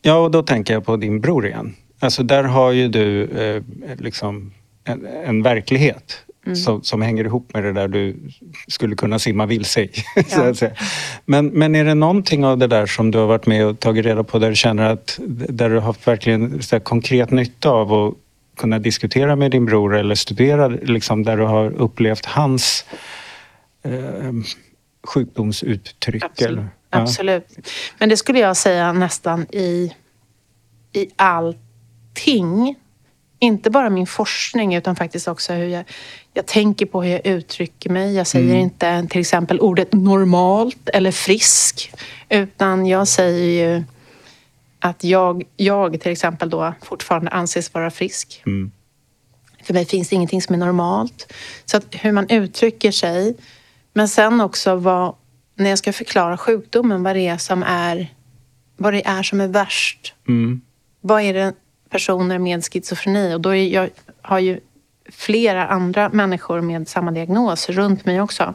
[0.01, 1.75] Ja, och då tänker jag på din bror igen.
[1.99, 3.63] Alltså där har ju du eh,
[3.97, 4.51] liksom
[4.83, 6.17] en, en verklighet
[6.55, 8.15] som, som hänger ihop med det där du
[8.67, 9.91] skulle kunna simma vilse i.
[10.31, 10.69] Ja.
[11.25, 14.05] Men, men är det någonting av det där som du har varit med och tagit
[14.05, 17.93] reda på där du känner att där du har haft verkligen så konkret nytta av
[17.93, 18.13] att
[18.57, 22.85] kunna diskutera med din bror eller studera liksom, där du har upplevt hans
[23.83, 24.31] eh,
[25.03, 26.23] sjukdomsuttryck?
[26.23, 26.51] Absolut.
[26.51, 26.67] Eller?
[26.89, 27.01] Ja.
[27.01, 27.57] Absolut.
[27.97, 29.93] Men det skulle jag säga nästan i,
[30.93, 32.75] i allting.
[33.39, 35.83] Inte bara min forskning utan faktiskt också hur jag,
[36.33, 38.15] jag tänker på hur jag uttrycker mig.
[38.15, 38.59] Jag säger Mm.
[38.61, 41.91] inte till exempel ordet normalt eller frisk.
[42.29, 43.83] Utan jag säger ju
[44.79, 48.41] att jag, jag till exempel då fortfarande anses vara frisk.
[48.45, 48.71] Mm.
[49.63, 51.33] För mig finns det ingenting som är normalt.
[51.65, 53.35] Så att hur man uttrycker sig.
[53.93, 55.15] Men sen också vad,
[55.55, 58.13] när jag ska förklara sjukdomen, vad det är som är,
[58.77, 60.13] vad det är som är värst.
[60.27, 60.61] Mm.
[61.01, 61.53] Vad är det
[61.89, 63.33] personer med schizofreni?
[63.33, 63.89] Och då är jag
[64.21, 64.59] har ju
[65.11, 68.53] flera andra människor med samma diagnos runt mig också.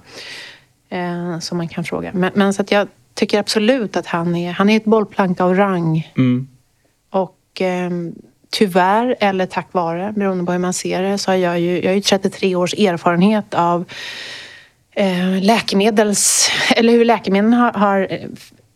[0.89, 2.11] Eh, som man kan fråga.
[2.15, 5.55] Men, men så att jag tycker absolut att han är, han är ett bollplank av
[5.55, 6.13] rang.
[6.17, 6.49] Mm.
[7.11, 7.91] Och eh,
[8.51, 11.91] tyvärr, eller tack vare, beroende på hur man ser det, så har jag ju, jag
[11.91, 13.85] har ju 33 års erfarenhet av
[14.93, 16.51] eh, läkemedels...
[16.77, 18.29] Eller hur läkemedlen har, har eh,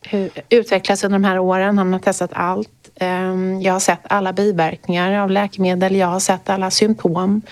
[0.02, 1.78] hur, utvecklats under de här åren.
[1.78, 2.77] Han har testat allt.
[3.00, 5.96] Eh, jag har sett alla biverkningar av läkemedel.
[5.96, 7.42] Jag har sett alla symptom.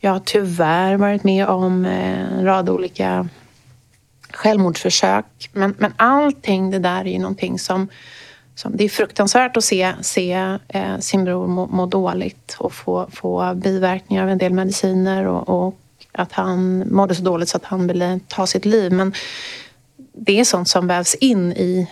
[0.00, 3.28] Jag har tyvärr varit med om eh, en rad olika
[4.30, 5.50] självmordsförsök.
[5.52, 7.88] Men, men allting det där är ju någonting som,
[8.54, 8.76] som...
[8.76, 13.54] Det är fruktansvärt att se, se eh, sin bror må, må dåligt och få, få
[13.54, 15.78] biverkningar av en del mediciner och, och
[16.12, 18.92] att han mådde så dåligt så att han ville ta sitt liv.
[18.92, 19.12] Men
[20.12, 21.90] det är sånt som vävs in i,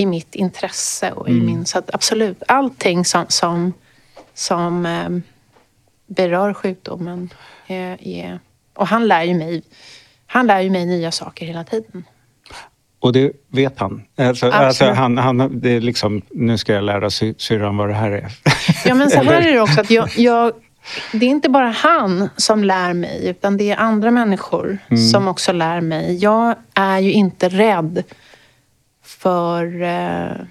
[0.00, 1.66] i mitt intresse och i min...
[1.66, 3.72] Så absolut, allting som, som,
[4.34, 5.08] som eh,
[6.06, 7.30] berör sjukdomen
[7.66, 8.40] är, är...
[8.74, 9.62] Och han lär ju mig
[10.30, 12.04] han lär ju mig nya saker hela tiden.
[13.00, 14.02] Och det vet han.
[14.16, 17.94] Alltså, alltså han, han, det är liksom, nu ska jag lära sy- syrran vad det
[17.94, 18.32] här är.
[18.84, 19.80] Ja, men så här är det också.
[19.80, 20.52] Att jag, jag,
[21.12, 24.78] det är inte bara han som lär mig, utan det är andra människor
[25.12, 26.16] som också lär mig.
[26.16, 28.02] Jag är ju inte rädd
[29.18, 30.46] för eh,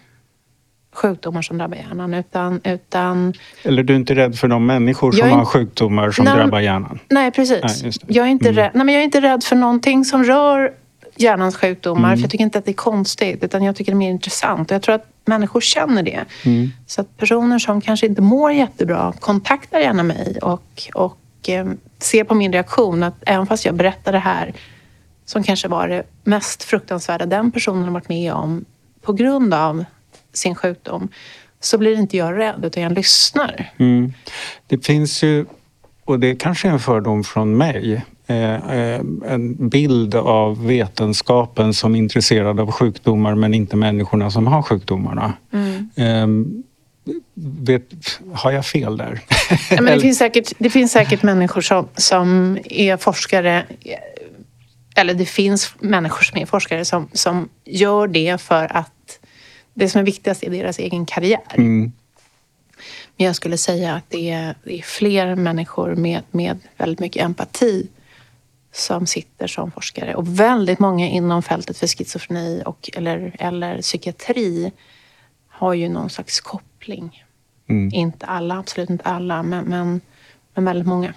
[0.94, 2.62] sjukdomar som drabbar hjärnan, utan...
[2.64, 6.60] utan Eller du är inte rädd för de människor som har sjukdomar som Nej, drabbar
[6.60, 7.00] hjärnan?
[7.10, 7.84] nej, precis.
[7.84, 10.72] Nej, jag, är inte rädd, nej, men jag är inte rädd för någonting som rör
[11.16, 12.16] hjärnans sjukdomar.
[12.16, 14.72] För jag tycker inte att det är konstigt, utan jag tycker det är mer intressant.
[14.72, 16.26] Och jag tror att människor känner det.
[16.88, 21.68] Så att personer som kanske inte mår jättebra kontaktar gärna mig och, och eh,
[22.00, 24.54] ser på min reaktion att även fast jag berättar det här
[25.28, 28.66] som kanske var det mest fruktansvärda den personen har varit med om
[29.02, 29.86] på grund av
[30.34, 31.10] sin sjukdom
[31.60, 33.72] så blir inte jag rädd utan jag lyssnar.
[33.78, 34.14] Mm.
[34.68, 35.46] Det finns ju,
[36.06, 41.74] och det är kanske är en fördom från mig, eh, eh, en bild av vetenskapen
[41.74, 45.34] som intresserad av sjukdomar men inte människorna som har sjukdomarna.
[45.96, 46.28] Eh,
[47.62, 47.84] vet,
[48.34, 49.20] har jag fel där?
[49.70, 53.66] Ja, men det, finns säkert, det finns säkert människor som, som är forskare
[54.98, 59.20] eller det finns människor som är forskare som, som gör det för att
[59.74, 61.42] det som är viktigast är deras egen karriär.
[61.54, 61.92] Mm.
[63.18, 67.24] Men jag skulle säga att det är, det är fler människor med, med väldigt mycket
[67.26, 67.88] empati
[68.72, 70.16] som sitter som forskare.
[70.16, 74.72] Och väldigt många inom fältet för schizofreni och, eller, eller psykiatri
[75.48, 77.24] har ju någon slags koppling.
[77.70, 77.90] Mm.
[77.94, 80.02] Inte alla, absolut inte alla, men, men,
[80.54, 81.14] men väldigt många.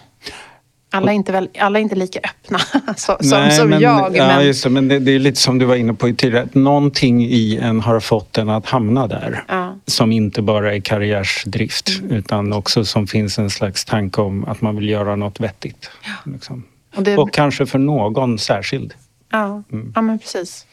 [0.92, 2.59] Alla är inte, väl, alla inte lika öppna
[2.96, 4.16] så, som, Nej, som men, jag.
[4.16, 6.42] Ja, men, just det, men det, det är lite som du var inne på tidigare.
[6.42, 9.44] att Någonting i en har fått en att hamna där.
[9.48, 9.76] Ja.
[9.87, 12.12] Som inte bara är karriärsdrift Mm.
[12.16, 15.90] utan också som finns en slags tanke om att man vill göra något vettigt.
[16.24, 16.64] Liksom.
[16.96, 18.94] och det, Och kanske för någon särskild.
[19.33, 19.62] Ja,
[19.94, 20.66] ja men precis.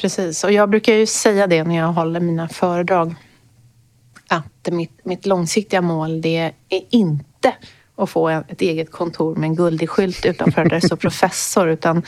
[0.00, 0.44] precis.
[0.44, 3.14] Och jag brukar ju säga det när jag håller mina föredrag.
[4.28, 7.54] Att mitt, mitt långsiktiga mål det är inte
[7.96, 11.68] att få ett eget kontor med en guldig skylt utanför där det står professor.
[11.68, 12.02] Utan,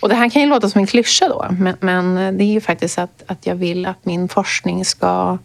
[0.00, 1.46] och det här kan ju låta som en klyscha då.
[1.50, 5.38] Men, men det är ju faktiskt att, att jag vill att min forskning ska,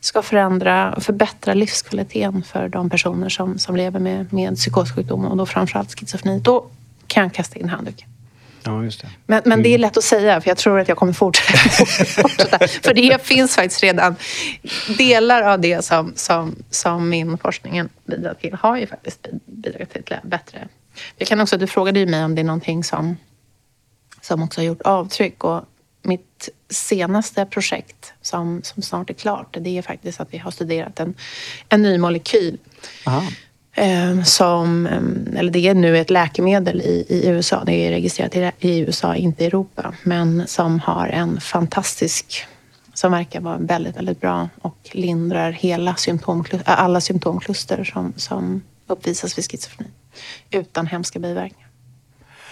[0.00, 5.36] ska förändra och förbättra livskvaliteten för de personer som, som lever med, med psykossjukdom och
[5.36, 6.40] då framförallt schizofreni.
[6.40, 6.66] Då
[7.06, 8.08] kan jag kasta in handduken.
[8.62, 9.08] Ja, just det.
[9.26, 11.12] Men, men det är lätt att säga, för jag tror att jag kommer
[11.92, 12.68] fortsätta.
[12.68, 14.16] För det finns faktiskt redan
[14.98, 20.16] delar av det som, som, som min forskning bidrar till har ju faktiskt bidragit till
[20.22, 20.68] bättre...
[21.16, 23.16] Jag kan också, du frågade ju mig om det är någonting som,
[24.20, 25.44] som också har gjort avtryck.
[25.44, 25.64] Och
[26.02, 31.00] mitt senaste projekt som, som snart är klart, det är faktiskt att vi har studerat
[31.00, 31.14] en,
[31.68, 32.58] en ny molekyl
[33.06, 33.22] Aha.
[33.80, 37.62] Eh, som, eh, eller det är nu ett läkemedel i, i USA.
[37.64, 39.94] Det är registrerat i, i USA, inte i Europa.
[40.02, 42.46] Men som har en fantastisk,
[42.94, 49.38] som verkar vara väldigt, väldigt bra och lindrar hela symptomkluster, alla symptomkluster som, som uppvisas
[49.38, 49.90] vid schizofreni.
[50.50, 51.68] Utan hemska biverkningar.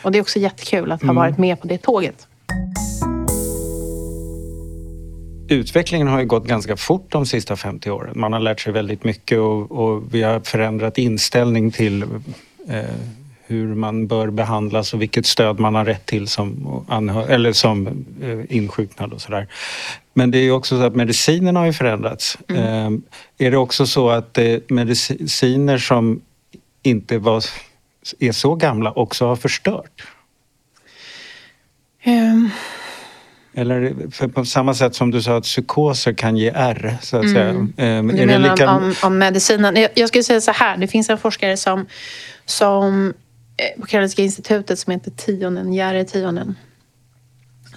[0.03, 2.27] Och det är också jättekul att ha varit med på det tåget.
[5.49, 8.13] Utvecklingen har ju gått ganska fort de sista 50 åren.
[8.21, 12.03] Man har lärt sig väldigt mycket och, och vi har förändrat inställning till
[12.69, 12.85] eh,
[13.47, 16.85] hur man bör behandlas och vilket stöd man har rätt till som,
[17.29, 17.87] eller som
[18.23, 19.49] eh, insjuknad och sådär.
[20.15, 22.39] Men det är ju också så att medicinen har ju förändrats.
[22.49, 22.91] Eh,
[23.39, 26.21] är det också så att eh, mediciner som
[26.83, 27.45] inte var,
[28.19, 30.07] är så gamla också har förstört?
[32.03, 32.51] Ehm,
[33.55, 37.31] Eller för på samma sätt som du sa att psykoser kan ge R, så att
[37.31, 37.49] säga.
[37.49, 38.71] Eh, Du är det menar lika...
[38.71, 39.77] om, om medicinen?
[39.77, 41.87] Jag, jag skulle säga så här, det finns en forskare som,
[42.47, 43.15] som
[43.57, 46.55] eh, på Karolinska institutet som heter Tionen, Jari Tionen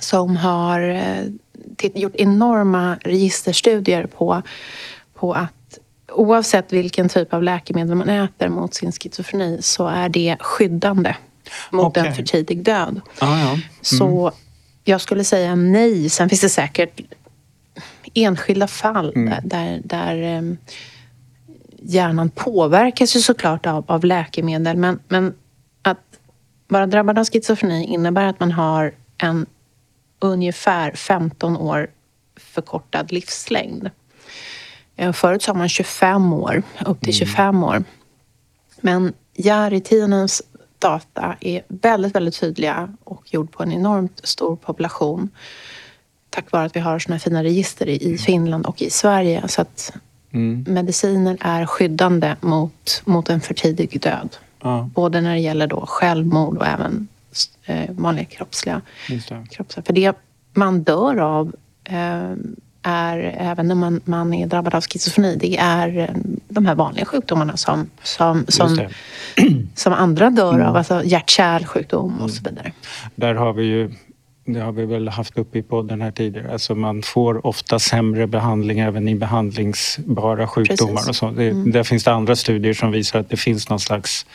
[0.03, 4.41] som har eh, gjort enorma registerstudier på,
[5.13, 5.79] på att
[6.11, 11.15] oavsett vilken typ av läkemedel man äter mot sin schizofreni så är det skyddande
[11.69, 12.07] mot Okej.
[12.07, 13.01] en för tidig död.
[13.19, 13.59] Ja, ja.
[13.81, 14.31] Så
[14.83, 16.09] jag skulle säga nej.
[16.09, 17.01] Sen finns det säkert
[18.13, 19.33] enskilda fall Mm.
[19.43, 20.57] där, där, em,
[21.81, 24.77] hjärnan påverkas ju såklart av, av läkemedel.
[24.77, 25.33] Men, men
[25.81, 25.97] att
[26.67, 29.45] vara drabbad av schizofreni innebär att man har en
[30.19, 31.87] ungefär 15 år
[32.35, 33.89] förkortad livslängd.
[34.95, 37.83] Eh, Förut sa man 25 år, upp till 25 år.
[38.81, 40.41] Men Jari-tidens
[40.79, 42.93] data är väldigt, väldigt tydliga
[43.25, 45.29] gjord på en enormt stor population.
[46.29, 49.47] Tack vare att vi har såna här fina register i, Finland och i Sverige.
[49.47, 49.93] Så att
[50.33, 50.65] Mm.
[50.67, 54.35] mediciner är skyddande mot, mot en för tidig död.
[54.61, 57.07] Ja, Både när det gäller då självmord och även
[57.65, 59.47] eh, vanliga kroppsliga det.
[59.49, 59.83] kroppsliga.
[59.85, 60.13] För det
[60.53, 62.31] man dör av eh,
[62.83, 66.07] är, även när man, man är drabbad av schizofreni, det är eh,
[66.49, 68.79] de här vanliga sjukdomarna som, som, som,
[69.75, 70.75] som andra dör av.
[70.75, 72.71] Alltså hjärt-kärlsjukdom och så vidare.
[73.15, 73.91] Där har vi ju,
[74.45, 78.27] det har vi väl haft uppe i podden här tidigare, alltså man får ofta sämre
[78.27, 81.09] behandling även i behandlingsbara sjukdomar Precis.
[81.09, 81.31] och så.
[81.31, 84.25] Det, Där finns det andra studier som visar att det finns någon slags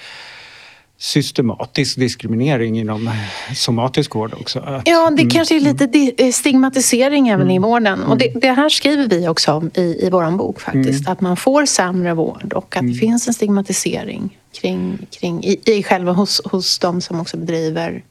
[0.99, 3.11] systematisk diskriminering inom
[3.55, 4.61] somatisk vård också.
[4.61, 8.03] Att, Ja, det kanske är lite eh, stigmatisering även i vården.
[8.03, 11.09] Och det, det här skriver vi också om i, i vår bok faktiskt.
[11.09, 15.83] Att man får sämre vård och att det finns en stigmatisering kring, kring, i, i
[15.83, 18.05] själva hos, hos de som också bedriver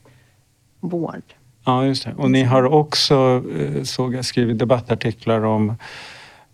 [0.80, 1.24] vård.
[1.66, 2.14] Ja, just det.
[2.18, 5.74] Och ni har också, eh, såg jag, skrivit debattartiklar om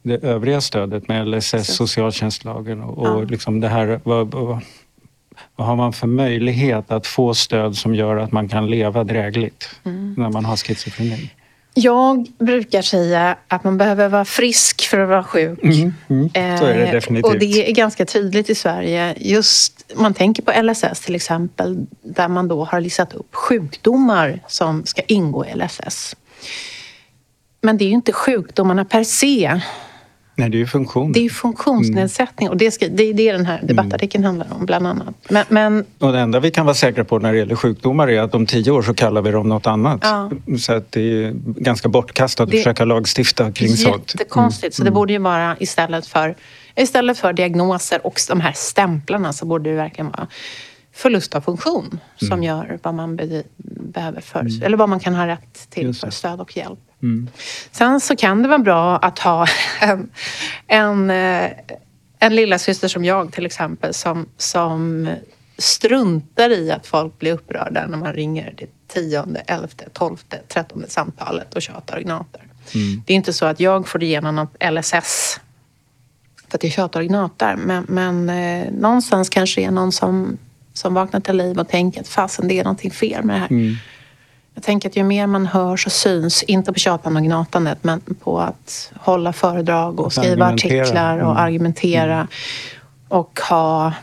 [0.03, 3.23] det övriga stödet med LSS, socialtjänstlagen och, och Ja.
[3.23, 4.01] liksom det här.
[4.03, 4.33] Vad,
[5.55, 9.69] vad, har man för möjlighet att få stöd som gör att man kan leva drägligt
[9.83, 10.15] Mm.
[10.17, 11.29] när man har schizofreni?
[11.73, 15.63] Jag brukar säga att man behöver vara frisk för att vara sjuk.
[15.63, 16.29] Mm, mm.
[16.57, 17.33] Så är det Eh, definitivt.
[17.33, 19.15] Och det är ganska tydligt i Sverige.
[19.17, 24.85] Just, man tänker på LSS till exempel, där man då har listat upp sjukdomar som
[24.85, 26.15] ska ingå i LSS.
[27.61, 29.61] Men det är ju inte sjukdomarna per se.
[30.35, 31.11] Nej, det är ju funktion.
[31.11, 34.65] Det är ju funktionsnedsättning och det, ska, det är det den här debattartikeln handlar om
[34.65, 35.15] bland annat.
[35.29, 38.21] Men, men Och det enda vi kan vara säkra på när det gäller sjukdomar är
[38.21, 39.99] att om tio år så kallar vi dem något annat.
[40.03, 40.31] Ja.
[40.59, 44.13] Så att det är ganska bortkastat att Det- försöka lagstifta kring sånt.
[44.15, 44.75] Jättekonstigt.
[44.75, 46.35] Så det borde ju vara istället för,
[46.75, 50.27] istället för diagnoser och de här stämplarna så borde det verkligen vara
[50.93, 53.43] förlust av funktion som gör vad man be-
[53.93, 56.11] behöver för, eller vad man kan ha rätt till för det.
[56.11, 56.79] stöd och hjälp.
[57.01, 57.29] Mm.
[57.71, 59.47] Sen så kan det vara bra att ha
[59.81, 60.09] en,
[60.67, 61.51] en, eh,
[62.19, 65.09] en lilla syster som jag till exempel som, som
[65.57, 71.53] struntar i att folk blir upprörda när man ringer det tionde, elfte, tolfte, trettonde samtalet
[71.53, 72.41] och tjatar och gnatar.
[73.05, 75.39] Det är inte så att jag får igenom något LSS
[76.47, 77.55] för att jag tjatar och gnatar.
[77.55, 80.37] Men, men eh, någonstans kanske det är någon som,
[80.73, 83.51] som vaknar till liv och tänker att fasen det är någonting fel med det här.
[83.51, 83.75] Mm.
[84.61, 88.01] Jag tänker att ju mer man hörs och syns, inte på tjatan och gnatandet, men
[88.23, 91.43] på att hålla föredrag och skriva artiklar och Mm.
[91.43, 92.27] argumentera
[93.07, 93.93] och ha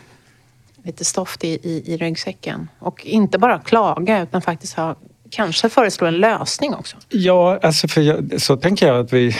[0.82, 2.68] lite stoft i, i, i ryggsäcken.
[2.78, 4.94] Och inte bara klaga utan faktiskt ha,
[5.30, 6.96] kanske föreslå en lösning också.
[7.08, 9.36] Ja, alltså för jag, så tänker jag att vi,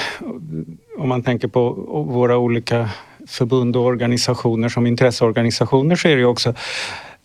[0.99, 1.71] om man tänker på
[2.09, 2.91] våra olika
[3.27, 6.55] förbund och organisationer som intresseorganisationer så är det ju också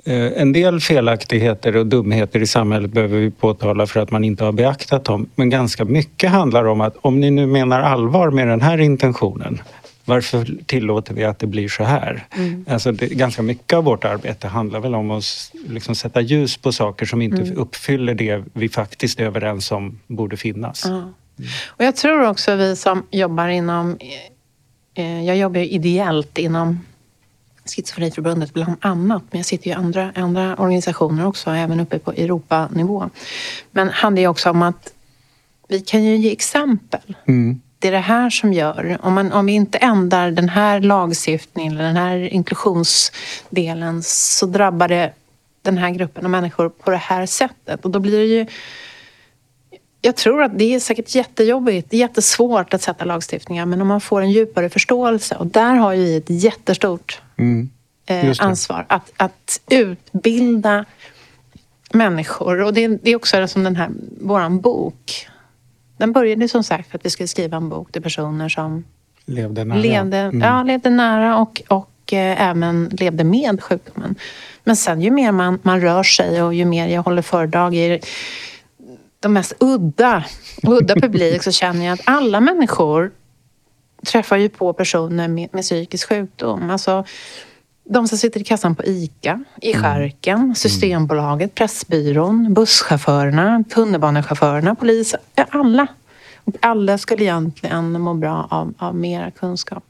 [0.05, 4.51] En del felaktigheter och dumheter i samhället behöver vi påtala för att man inte har
[4.51, 5.29] beaktat dem.
[5.35, 9.61] Men ganska mycket handlar om att om ni nu menar allvar med den här intentionen
[10.05, 12.27] varför tillåter vi att det blir så här?
[12.67, 15.23] Alltså det, ganska mycket av vårt arbete handlar väl om att
[15.67, 20.37] liksom sätta ljus på saker som inte uppfyller det vi faktiskt är överens om borde
[20.37, 20.83] finnas.
[20.85, 21.13] Ja.
[21.67, 23.97] Och jag tror också vi som jobbar inom...
[24.95, 26.79] Eh, jag jobbar ju ideellt inom
[27.65, 29.23] Schizofreniförbundet bland annat.
[29.31, 33.09] Men jag sitter ju i andra, andra organisationer också, även uppe på Europanivå.
[33.71, 34.93] Men handlar ju också om att
[35.67, 37.15] vi kan ju ge exempel.
[37.27, 37.61] Mm.
[37.79, 41.73] Det är det här som gör, om, man, om vi inte ändrar den här lagstiftningen
[41.73, 45.13] eller den här inklusionsdelen så drabbar det
[45.61, 47.85] den här gruppen av människor på det här sättet.
[47.85, 48.45] Och då blir det ju
[50.05, 53.87] jag tror att det är säkert jättejobbigt, det är jättesvårt att sätta lagstiftningar men om
[53.87, 57.69] man får en djupare förståelse och där har ju vi ett jättestort Mm.
[58.05, 60.85] eh, ansvar att, att utbilda
[61.93, 62.61] människor.
[62.61, 63.89] Och det, det är också som den här,
[64.21, 65.27] våran bok.
[65.97, 68.83] Den började som sagt för att vi skulle skriva en bok till personer som
[69.25, 69.77] Levde nära.
[69.77, 70.41] levde, Mm.
[70.41, 74.15] ja, levde nära och, och eh, även levde med sjukdomen.
[74.63, 77.99] Men sen ju mer man, man rör sig och ju mer jag håller föredrag i
[79.19, 80.23] de mest udda,
[80.63, 83.11] udda publik så känner jag att alla människor
[84.05, 86.69] träffar ju på personer med, med psykisk sjukdom.
[86.69, 87.05] Alltså,
[87.89, 95.19] de som sitter i kassan på ICA, i skärken, Systembolaget, Pressbyrån, busschaufförerna, tunnelbanechaufförerna, polisen.
[95.49, 95.87] Alla.
[96.45, 99.83] Och alla skulle egentligen må bra av, av mera kunskap.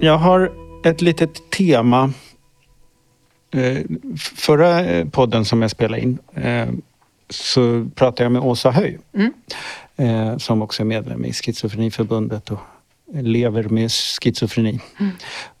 [0.00, 0.52] Jag har
[0.84, 2.12] ett litet tema.
[3.56, 3.78] Eh,
[4.36, 6.68] Förra eh, podden som jag spelade in eh,
[7.30, 8.98] så pratade jag med Åsa Höj
[9.98, 10.38] Mm.
[10.38, 12.58] som också är medlem i Schizofreniförbundet och
[13.12, 14.80] lever med schizofreni.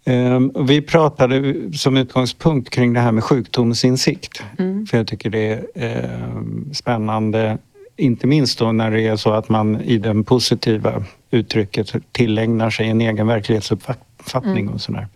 [0.04, 4.42] Eh, och Vi pratade som utgångspunkt kring det här med sjukdomsinsikt.
[4.90, 6.42] För jag tycker det är eh,
[6.72, 7.58] spännande
[7.96, 12.88] inte minst då när det är så att man i den positiva uttrycket tillägnar sig
[12.88, 15.08] en egen verklighetsuppfattning och sådär.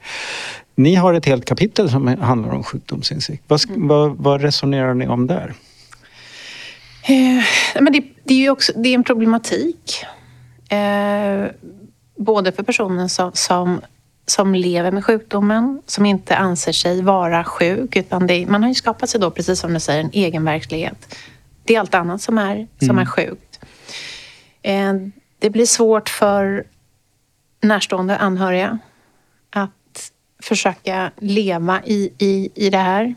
[0.81, 3.45] Ni har ett helt kapitel som handlar om sjukdomsinsikt.
[3.49, 5.55] Vad, sk- vad, vad resonerar ni om där?
[7.03, 7.45] Eh,
[7.81, 10.05] men det, det är ju också det är en problematik.
[10.71, 11.47] Eh,
[12.17, 13.81] både för personen som, som,
[14.27, 17.97] som lever med sjukdomen, som inte anser sig vara sjuk.
[17.97, 21.17] Utan det, man har ju skapat sig då, precis som du säger, en egen verklighet.
[21.65, 23.61] Det är allt annat som är, som är sjukt.
[24.63, 24.93] Eh,
[25.39, 26.65] det blir svårt för
[27.63, 28.79] närstående anhöriga
[29.51, 29.71] att
[30.43, 33.15] försöka leva i, i, i det här.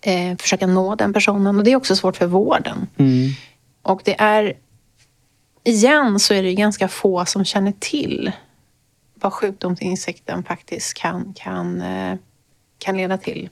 [0.00, 1.58] Eh, försöka nå den personen.
[1.58, 2.86] Och det är också svårt för vården.
[3.82, 4.54] Och det är...
[5.64, 8.32] Igen så är det ganska få som känner till
[9.14, 12.14] vad sjukdomsinsikten faktiskt kan, kan, eh,
[12.78, 13.48] kan leda till.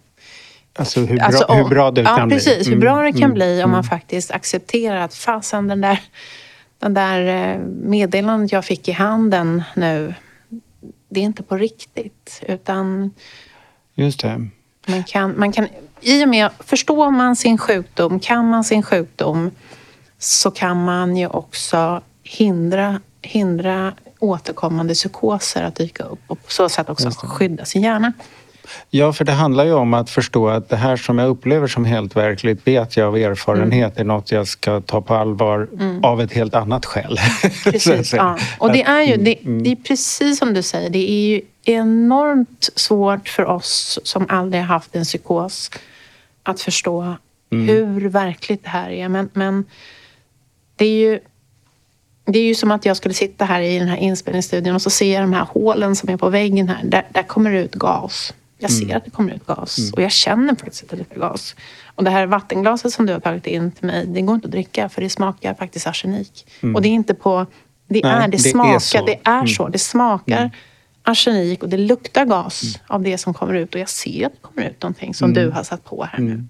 [0.77, 2.75] Alltså hur bra, Alltså, hur om- bra det ja, kan precis, bli.
[2.75, 3.71] hur bra det kan Mm, bli om mm.
[3.71, 6.01] man faktiskt accepterar att fasen den där,
[6.79, 10.15] den där eh, meddelandet jag fick i handen nu,
[11.15, 12.43] det är inte på riktigt.
[12.49, 13.11] Utan
[13.95, 14.49] Just det.
[14.87, 15.69] man kan, man kan,
[16.01, 19.51] I och med, förstår man sin sjukdom, kan man sin sjukdom
[20.19, 26.69] så kan man ju också hindra, hindra återkommande psykoser att dyka upp och på så
[26.69, 28.13] sätt också skydda sin hjärna.
[28.91, 31.85] Ja, för det handlar ju om att förstå att det här som jag upplever som
[31.85, 35.69] helt verkligt vet jag av erfarenhet är något jag ska ta på allvar
[36.03, 37.19] av ett helt annat skäl.
[37.65, 38.39] Precis, ja.
[38.59, 41.41] Och det är ju det, Mm, det är precis som du säger, det är ju
[41.65, 45.71] enormt svårt för oss som aldrig har haft en psykos
[46.43, 47.17] att förstå
[47.53, 47.69] Mm.
[47.69, 49.09] hur verkligt det här är.
[49.09, 49.65] Men, men
[50.77, 51.21] det är ju
[52.27, 54.91] det är ju som att jag skulle sitta här i den här inspelningsstudion och så
[54.91, 56.81] ser jag de här hålen som är på väggen här.
[56.85, 58.35] Där, där kommer det ut gas.
[58.65, 58.97] Jag ser Mm.
[58.97, 61.57] att det kommer ut gas och jag känner faktiskt att det luktar gas.
[61.95, 64.53] Och det här vattenglaset som du har tagit in till mig, det går inte att
[64.53, 66.47] dricka för det smakar faktiskt arsenik.
[66.75, 67.47] Och det är inte på...
[67.89, 68.17] Det Mm.
[68.17, 69.05] Nej, är, det, det är smakar, så.
[69.07, 69.47] det är Mm.
[69.49, 69.69] så.
[69.69, 70.51] Det smakar
[71.03, 73.75] arsenik och det luktar gas av det som kommer ut.
[73.75, 76.45] Och jag ser att det kommer ut någonting som du har satt på här nu.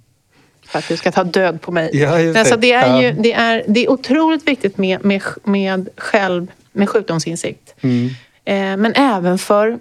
[0.66, 1.90] För att du ska ta död på mig.
[1.92, 2.60] Ja, just Alltså, det.
[2.60, 7.74] det, är ju, det, är, det är otroligt viktigt med, med, med själv, med sjukdomsinsikt.
[7.80, 8.06] Mm.
[8.44, 9.78] Eh, men även för,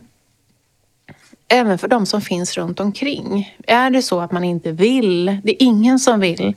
[1.47, 3.57] även för de som finns runt omkring.
[3.67, 6.55] Är det så att man inte vill, det är ingen som vill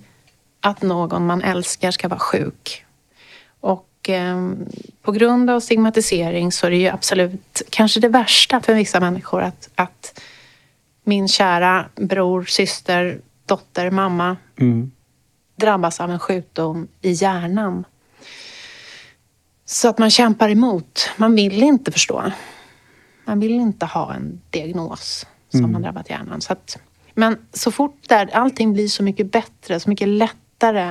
[0.60, 2.84] att någon man älskar ska vara sjuk.
[3.60, 4.50] Och eh,
[5.02, 9.42] på grund av stigmatisering så är det ju absolut kanske det värsta för vissa människor
[9.42, 10.20] att, att
[11.04, 14.92] min kära bror, syster, dotter, mamma Mm.
[15.56, 17.84] drabbas av en sjukdom i hjärnan.
[19.64, 21.10] Så att man kämpar emot.
[21.16, 22.32] Man vill inte förstå.
[23.26, 26.40] Man vill inte ha en diagnos som har drabbat hjärnan.
[26.40, 26.78] Så att,
[27.14, 30.90] men så fort där allting blir så mycket bättre, så mycket lättare.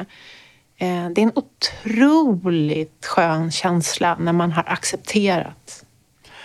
[0.78, 5.86] Eh, det är en otroligt skön känsla när man har accepterat.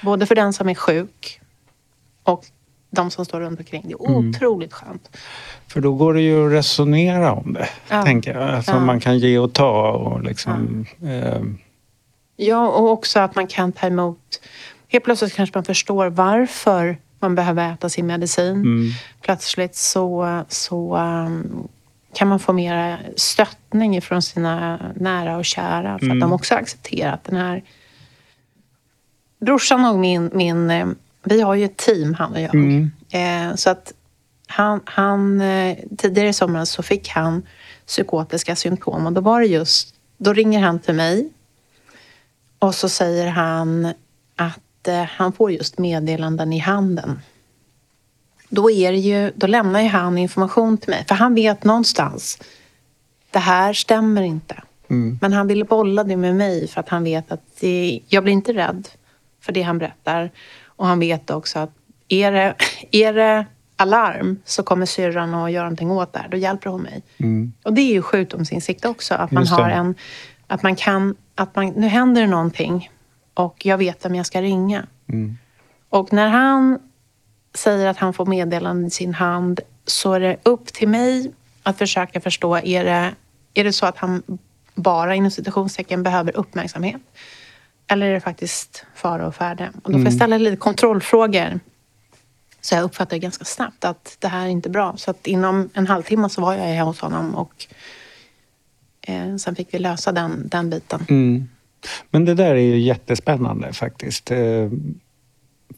[0.03, 1.41] Både för den som är sjuk
[2.23, 2.45] och
[2.91, 3.83] de som står runt omkring.
[3.87, 5.17] Det är otroligt skönt.
[5.69, 8.03] För då går det ju att resonera om det, Ja.
[8.03, 8.51] tänker jag.
[8.51, 8.81] Alltså Ja.
[8.81, 10.87] man kan ge och ta och liksom...
[11.03, 11.43] Eh,
[12.37, 14.41] Ja, och också att man kan ta emot...
[14.93, 18.47] Helt plötsligt kanske man förstår varför man behöver äta sin medicin.
[18.55, 18.91] mm,
[19.23, 21.69] Plötsligt så, så um,
[22.15, 26.17] kan man få mer stöttning från sina nära och kära för Mm.
[26.17, 27.63] att de också har accepterat den här...
[29.41, 30.71] Brorsan och min, min...
[30.71, 30.87] eh,
[31.23, 32.55] Vi har ju ett team, han och jag.
[32.55, 32.91] Mm.
[33.11, 33.93] Eh, så att
[34.47, 37.43] han, han, eh, tidigare i somras så fick han
[37.87, 39.95] psykotiska symptom och då var det just...
[40.19, 41.29] Då ringer han till mig
[42.59, 43.93] och så säger han
[44.37, 44.59] att
[45.09, 47.21] han får just meddelanden i handen.
[48.49, 52.39] Då, är ju, då lämnar ju han information till mig, för han vet någonstans
[53.31, 54.63] det här stämmer inte.
[54.91, 58.23] mm, Men han ville bolla det med mig för att han vet att det, jag
[58.23, 58.89] blir inte rädd
[59.41, 60.31] för det han berättar.
[60.65, 61.71] Och han vet också att
[62.09, 62.55] är det,
[62.91, 66.29] är det alarm så kommer syrran att göra någonting åt det här.
[66.29, 67.03] Då hjälper hon mig.
[67.19, 69.15] mm, Och det är ju sjukdomsinsikt också.
[69.15, 69.95] Att man har en...
[70.47, 71.17] Att man kan...
[71.35, 72.91] Att man, nu händer det någonting
[73.41, 74.87] och jag vet vem jag ska ringa.
[75.09, 75.39] mm,
[75.89, 76.79] Och när han
[77.55, 81.33] säger att han får meddelanden i sin hand så är det upp till mig
[81.63, 83.15] att försöka förstå, är det,
[83.55, 84.23] är det så att han
[84.75, 87.01] bara inom citationstecken behöver uppmärksamhet?
[87.87, 89.71] Eller är det faktiskt fara och färde?
[89.83, 91.61] Och då får jag ställa lite kontrollfrågor.
[92.61, 94.97] Så jag uppfattar ganska snabbt att det här är inte bra.
[94.97, 97.67] Så att inom en halvtimme så var jag hos honom och
[99.01, 101.07] eh, sen fick vi lösa den, den biten.
[101.09, 101.49] mm.
[102.11, 104.31] Men det där är ju jättespännande faktiskt.
[104.31, 104.69] Eh,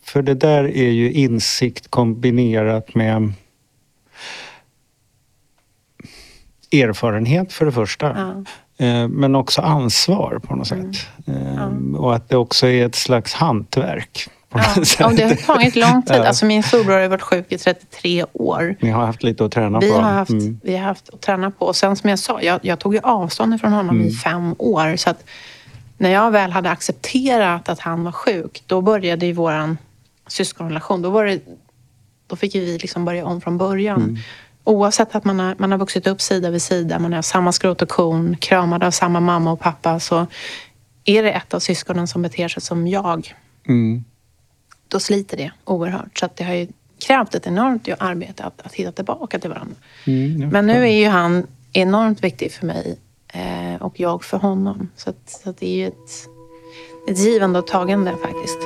[0.05, 3.33] För det där är ju insikt kombinerat med
[6.73, 8.07] erfarenhet för det första.
[8.79, 8.87] Ja.
[8.87, 11.07] Eh, Men också ansvar på något sätt.
[11.27, 14.29] Eh, Och att det också är ett slags hantverk.
[14.55, 16.17] Ja, och det har tagit lång tid.
[16.17, 16.27] Ja.
[16.27, 18.77] Alltså min storbror har varit sjuk i 33 år.
[18.81, 19.95] Ni har haft lite att träna Vi på.
[19.97, 20.61] har haft, Mm.
[20.63, 21.67] vi har haft att träna på.
[21.67, 24.09] Och sen som jag sa, jag, jag tog ju avstånd från honom Mm.
[24.09, 24.97] i fem år.
[24.97, 25.25] Så att
[26.03, 29.79] när jag väl hade accepterat att han var sjuk, då började ju våran
[30.27, 31.03] syskonrelation.
[31.03, 31.41] Då, var det,
[32.27, 34.03] då fick vi liksom börja om från början.
[34.03, 34.17] Mm.
[34.65, 37.83] Oavsett att man har, man har vuxit upp sida vid sida, man har samma skrot
[37.83, 40.27] och korn, kramad av samma mamma och pappa, så
[41.05, 43.35] är det ett av syskonen som beter sig som jag,
[43.69, 44.05] Mm.
[44.89, 46.19] då sliter det oerhört.
[46.19, 46.67] Så det har ju
[47.07, 49.77] krävt ett enormt arbete att, att hitta tillbaka till varandra.
[50.07, 52.99] Mm, Men nu är ju han enormt viktig för mig
[53.33, 54.91] eh, och jag för honom.
[54.97, 56.29] Så, att, så att det är ju ett,
[57.09, 58.59] ett givande och tagande faktiskt.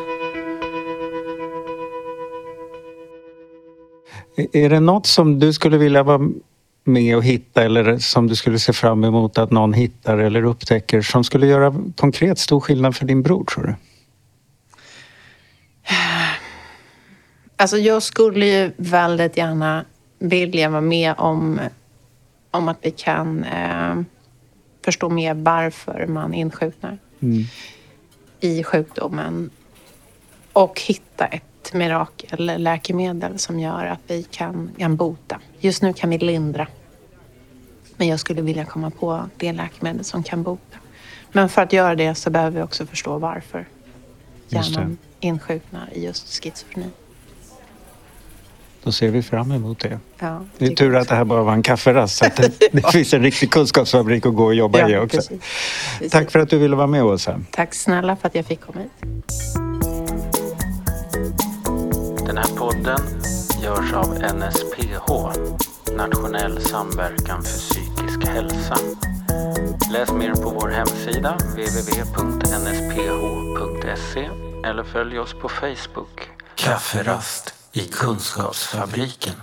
[4.52, 6.20] Är det något som du skulle vilja vara
[6.84, 11.02] med och hitta eller som du skulle se fram emot att någon hittar eller upptäcker
[11.02, 13.74] som skulle göra konkret stor skillnad för din bror tror du?
[17.58, 19.84] Alltså jag skulle ju väldigt gärna
[20.18, 21.60] vilja vara med om,
[22.50, 23.94] om att vi kan eh,
[24.86, 27.44] förstå mer varför man insjuknar Mm.
[28.40, 29.50] i sjukdomen
[30.52, 35.40] och hitta ett mirakelläkemedel som gör att vi kan, kan bota.
[35.58, 36.66] Just nu kan vi lindra.
[37.96, 40.78] Men jag skulle vilja komma på det läkemedel som kan bota.
[41.32, 43.66] Men för att göra det så behöver vi också förstå varför
[44.48, 46.90] hjärnan insjuknar i just schizofreni.
[48.86, 49.98] Då ser vi fram emot det.
[50.18, 52.92] Ja, Det är tur att det här bara var en kafferast så att det, det
[52.92, 55.16] finns en riktig kunskapsfabrik att gå och jobba i Ja, också.
[55.16, 55.40] precis.
[55.98, 56.12] Precis.
[56.12, 57.40] Tack för att du ville vara med Åsa.
[57.50, 58.92] Tack snälla för att jag fick komma hit.
[62.26, 62.98] Den här podden
[63.62, 65.12] görs av NSPH,
[65.96, 68.76] Nationell samverkan för psykisk hälsa.
[69.92, 73.08] Läs mer på vår hemsida www.nsph.se
[74.68, 76.28] eller följ oss på Facebook.
[76.54, 79.34] Kafferast i Kunskapsfabriken.